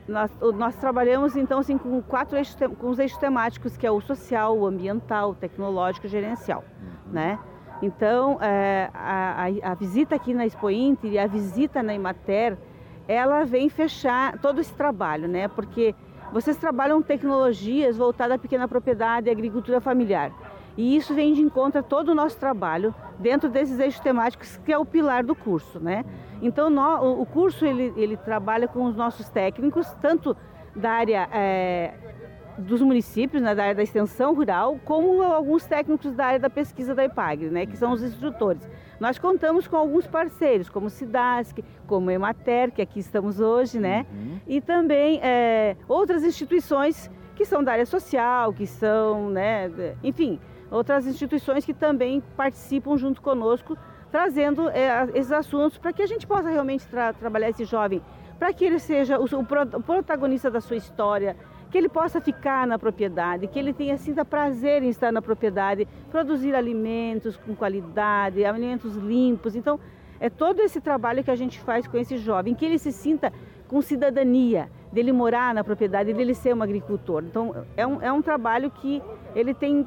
nós, 0.07 0.31
nós, 0.55 0.77
trabalhamos 0.77 1.35
então 1.35 1.61
assim 1.61 1.79
com 1.79 2.03
quatro 2.03 2.37
eixos, 2.37 2.57
com 2.79 2.91
os 2.91 2.99
eixos 2.99 3.19
temáticos 3.19 3.75
que 3.77 3.87
é 3.87 3.91
o 3.91 4.01
social, 4.01 4.59
o 4.59 4.67
ambiental, 4.67 5.31
o 5.31 5.35
tecnológico 5.35 6.07
e 6.07 6.11
gerencial, 6.11 6.63
uhum. 6.63 7.13
né? 7.13 7.39
Então 7.81 8.39
é, 8.43 8.91
a, 8.93 9.47
a, 9.47 9.73
a, 9.73 9.75
visita 9.75 10.15
aqui 10.15 10.35
na 10.35 10.45
Expo 10.45 10.71
Inter 10.71 11.13
e 11.13 11.19
a 11.19 11.27
visita 11.27 11.83
na 11.83 11.95
Imater, 11.95 12.59
ela 13.09 13.45
vem 13.45 13.69
fechar 13.71 14.39
todo 14.39 14.61
esse 14.61 14.75
trabalho, 14.75 15.27
né? 15.27 15.49
Porque 15.49 15.95
vocês 16.33 16.57
trabalham 16.57 17.03
tecnologias 17.03 17.97
voltadas 17.97 18.37
à 18.37 18.39
pequena 18.39 18.67
propriedade 18.67 19.29
e 19.29 19.31
agricultura 19.31 19.81
familiar. 19.81 20.33
E 20.77 20.97
isso 20.97 21.15
vem 21.15 21.33
de 21.33 21.41
encontro 21.41 21.81
a 21.81 21.83
todo 21.83 22.11
o 22.11 22.15
nosso 22.15 22.39
trabalho 22.39 22.95
dentro 23.19 23.49
desses 23.49 23.79
eixos 23.79 24.01
temáticos 24.01 24.59
que 24.59 24.73
é 24.73 24.79
o 24.79 24.85
pilar 24.85 25.25
do 25.25 25.35
curso, 25.35 25.81
né? 25.81 26.05
Então 26.43 26.69
no, 26.69 27.23
o 27.23 27.25
curso 27.25 27.65
ele, 27.65 27.95
ele 27.97 28.17
trabalha 28.17 28.69
com 28.69 28.85
os 28.85 28.95
nossos 28.95 29.29
técnicos, 29.29 29.91
tanto 30.03 30.37
da 30.75 30.91
área 30.91 31.29
é, 31.33 31.95
dos 32.59 32.83
municípios, 32.83 33.43
né, 33.43 33.55
da 33.55 33.63
área 33.63 33.75
da 33.75 33.83
extensão 33.83 34.35
rural, 34.35 34.79
como 34.85 35.23
alguns 35.23 35.65
técnicos 35.65 36.13
da 36.15 36.27
área 36.27 36.41
da 36.41 36.51
pesquisa 36.51 36.95
da 36.95 37.05
EPAGRE, 37.05 37.51
né, 37.51 37.65
que 37.65 37.77
são 37.77 37.93
os 37.93 38.03
instrutores. 38.03 38.69
Nós 38.99 39.19
contamos 39.19 39.67
com 39.69 39.77
alguns 39.77 40.07
parceiros, 40.07 40.69
como 40.69 40.87
o 40.87 40.91
SIDASC, 40.91 41.63
como 41.87 42.09
o 42.09 42.11
Emater, 42.11 42.73
que 42.73 42.81
aqui 42.81 43.01
estamos 43.01 43.41
hoje, 43.41 43.79
né, 43.79 44.07
uhum. 44.13 44.41
e 44.47 44.61
também 44.61 45.21
é, 45.23 45.77
outras 45.89 46.25
instituições 46.25 47.11
que 47.35 47.45
são 47.45 47.63
da 47.63 47.73
área 47.73 47.87
social, 47.87 48.53
que 48.53 48.67
são, 48.67 49.29
né, 49.31 49.71
enfim, 50.03 50.41
outras 50.71 51.07
instituições 51.07 51.65
que 51.65 51.75
também 51.75 52.23
participam 52.37 52.97
junto 52.97 53.21
conosco, 53.21 53.77
trazendo 54.11 54.69
é, 54.71 55.09
esses 55.15 55.33
assuntos 55.33 55.77
para 55.79 55.93
que 55.93 56.03
a 56.03 56.07
gente 56.07 56.27
possa 56.27 56.49
realmente 56.49 56.87
tra 56.87 57.13
trabalhar 57.13 57.51
esse 57.51 57.65
jovem, 57.65 58.03
para 58.39 58.53
que 58.53 58.65
ele 58.65 58.79
seja 58.79 59.19
o, 59.19 59.25
o, 59.25 59.83
protagonista 59.83 60.51
da 60.51 60.61
sua 60.61 60.77
história, 60.77 61.37
que 61.77 61.81
ele 61.81 61.89
possa 61.91 62.23
ficar 62.23 62.67
na 62.67 62.79
propriedade, 62.79 63.47
que 63.49 63.59
ele 63.59 63.71
tenha 63.71 63.99
sinta 63.99 64.25
prazer 64.25 64.83
em 64.83 64.89
estar 64.89 65.13
na 65.13 65.21
propriedade, 65.21 65.87
produzir 66.11 66.55
alimentos 66.55 67.37
com 67.37 67.55
qualidade, 67.55 68.43
alimentos 68.47 68.97
limpos. 68.97 69.55
Então, 69.55 69.79
é 70.19 70.31
todo 70.31 70.61
esse 70.61 70.81
trabalho 70.81 71.23
que 71.23 71.31
a 71.31 71.37
gente 71.37 71.61
faz 71.61 71.87
com 71.87 71.99
esse 71.99 72.17
jovem, 72.17 72.55
que 72.55 72.65
ele 72.65 72.79
se 72.79 72.91
sinta 72.91 73.31
com 73.69 73.83
cidadania, 73.83 74.71
dele 74.91 75.13
morar 75.13 75.53
na 75.53 75.63
propriedade, 75.63 76.15
dele 76.15 76.33
ser 76.33 76.55
um 76.55 76.63
agricultor. 76.63 77.23
Então, 77.23 77.67
é 77.77 77.87
um, 77.87 78.01
é 78.01 78.11
um 78.11 78.23
trabalho 78.23 78.71
que 78.71 79.03
ele 79.35 79.53
tem 79.53 79.87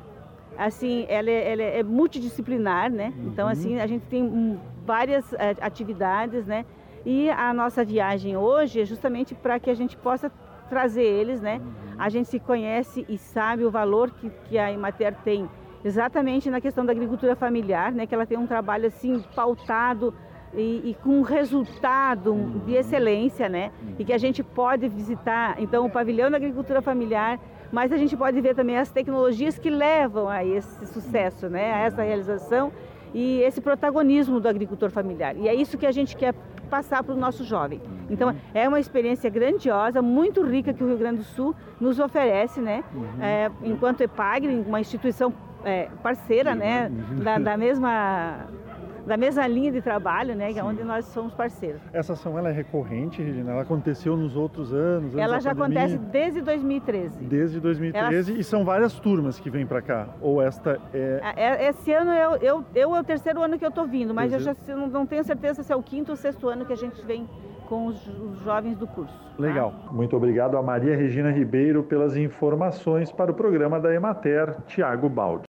assim, 0.55 1.07
ela 1.09 1.27
é, 1.27 1.51
ela 1.53 1.63
é 1.63 1.81
multidisciplinar, 1.81 2.91
né? 2.91 3.11
Uhum. 3.17 3.29
Então, 3.29 3.47
assim, 3.47 3.79
a 3.79 3.87
gente 3.87 4.05
tem 4.05 4.59
várias 4.85 5.33
é, 5.33 5.55
atividades, 5.59 6.45
né? 6.45 6.67
E 7.03 7.31
a 7.31 7.51
nossa 7.51 7.83
viagem 7.83 8.37
hoje 8.37 8.79
é 8.81 8.85
justamente 8.85 9.33
para 9.33 9.59
que 9.59 9.71
a 9.71 9.73
gente 9.73 9.97
possa 9.97 10.31
trazer 10.69 11.03
eles, 11.03 11.41
né? 11.41 11.61
A 11.97 12.09
gente 12.09 12.29
se 12.29 12.39
conhece 12.39 13.05
e 13.09 13.17
sabe 13.17 13.65
o 13.65 13.71
valor 13.71 14.11
que, 14.11 14.29
que 14.45 14.57
a 14.57 14.71
Imater 14.71 15.15
tem 15.23 15.49
exatamente 15.83 16.49
na 16.49 16.61
questão 16.61 16.85
da 16.85 16.91
agricultura 16.91 17.35
familiar, 17.35 17.91
né? 17.91 18.05
Que 18.05 18.15
ela 18.15 18.25
tem 18.25 18.37
um 18.37 18.47
trabalho 18.47 18.87
assim 18.87 19.21
pautado 19.35 20.13
e, 20.53 20.91
e, 20.91 20.97
com 21.03 21.19
um 21.19 21.21
resultado 21.21 22.61
de 22.65 22.73
excelência, 22.73 23.49
né? 23.49 23.71
E 23.97 24.05
que 24.05 24.13
a 24.13 24.17
gente 24.17 24.43
pode 24.43 24.87
visitar, 24.87 25.61
então, 25.61 25.85
o 25.85 25.89
pavilhão 25.89 26.31
da 26.31 26.37
agricultura 26.37 26.81
familiar 26.81 27.39
mas 27.71 27.91
a 27.91 27.97
gente 27.97 28.17
pode 28.17 28.39
ver 28.41 28.55
também 28.55 28.77
as 28.77 28.91
tecnologias 28.91 29.59
que 29.59 29.69
levam 29.69 30.27
a 30.27 30.43
esse 30.43 30.85
sucesso, 30.87 31.49
né, 31.49 31.71
a 31.71 31.79
essa 31.79 32.01
realização 32.01 32.71
e 33.13 33.41
esse 33.41 33.61
protagonismo 33.61 34.39
do 34.39 34.47
agricultor 34.47 34.89
familiar. 34.89 35.35
E 35.37 35.47
é 35.47 35.53
isso 35.53 35.77
que 35.77 35.85
a 35.85 35.91
gente 35.91 36.15
quer 36.15 36.33
passar 36.69 37.03
para 37.03 37.13
o 37.13 37.17
nosso 37.17 37.43
jovem. 37.43 37.81
Então 38.09 38.33
é 38.53 38.67
uma 38.67 38.79
experiência 38.79 39.29
grandiosa, 39.29 40.01
muito 40.01 40.43
rica 40.43 40.73
que 40.73 40.83
o 40.83 40.87
Rio 40.87 40.97
Grande 40.97 41.17
do 41.17 41.23
Sul 41.23 41.55
nos 41.79 41.99
oferece, 41.99 42.61
né? 42.61 42.83
Uhum. 42.93 43.21
É, 43.21 43.51
enquanto 43.63 44.01
EPAGRE, 44.01 44.63
uma 44.65 44.79
instituição 44.79 45.33
é, 45.63 45.89
parceira, 46.01 46.55
né? 46.55 46.89
Da, 47.23 47.37
da 47.39 47.57
mesma 47.57 48.47
da 49.09 49.17
mesma 49.17 49.47
linha 49.47 49.71
de 49.71 49.81
trabalho, 49.81 50.35
né, 50.35 50.53
que 50.53 50.59
é 50.59 50.63
onde 50.63 50.83
nós 50.83 51.03
somos 51.05 51.33
parceiros. 51.33 51.81
Essa 51.91 52.13
ação 52.13 52.37
ela 52.37 52.49
é 52.49 52.51
recorrente, 52.51 53.23
Regina? 53.23 53.53
Ela 53.53 53.63
aconteceu 53.63 54.15
nos 54.15 54.35
outros 54.35 54.71
anos? 54.71 55.17
Ela 55.17 55.39
já 55.39 55.55
pandemia? 55.55 55.85
acontece 55.85 56.11
desde 56.11 56.41
2013. 56.41 57.25
Desde 57.25 57.59
2013 57.59 58.31
ela... 58.31 58.39
e 58.39 58.43
são 58.43 58.63
várias 58.63 58.99
turmas 58.99 59.39
que 59.39 59.49
vêm 59.49 59.65
para 59.65 59.81
cá? 59.81 60.09
Ou 60.21 60.39
esta 60.39 60.79
é... 60.93 61.21
é... 61.35 61.69
Esse 61.69 61.91
ano 61.91 62.11
eu, 62.11 62.35
eu, 62.35 62.65
eu 62.75 62.95
é 62.95 62.99
o 62.99 63.03
terceiro 63.03 63.41
ano 63.41 63.57
que 63.57 63.65
eu 63.65 63.69
estou 63.69 63.87
vindo, 63.87 64.13
mas 64.13 64.31
eu 64.31 64.39
já 64.39 64.55
não, 64.67 65.07
tenho 65.07 65.23
certeza 65.23 65.63
se 65.63 65.73
é 65.73 65.75
o 65.75 65.81
quinto 65.81 66.11
ou 66.11 66.15
sexto 66.15 66.47
ano 66.47 66.63
que 66.63 66.73
a 66.73 66.77
gente 66.77 67.03
vem 67.03 67.27
com 67.67 67.87
os, 67.87 68.07
os 68.07 68.39
jovens 68.43 68.77
do 68.77 68.85
curso. 68.85 69.17
Tá? 69.17 69.41
Legal. 69.41 69.73
Muito 69.91 70.15
obrigado 70.15 70.55
a 70.55 70.61
Maria 70.61 70.95
Regina 70.95 71.31
Ribeiro 71.31 71.81
pelas 71.81 72.15
informações 72.15 73.11
para 73.11 73.31
o 73.31 73.33
programa 73.33 73.79
da 73.79 73.91
Emater, 73.91 74.55
Tiago 74.67 75.09
Baldi. 75.09 75.48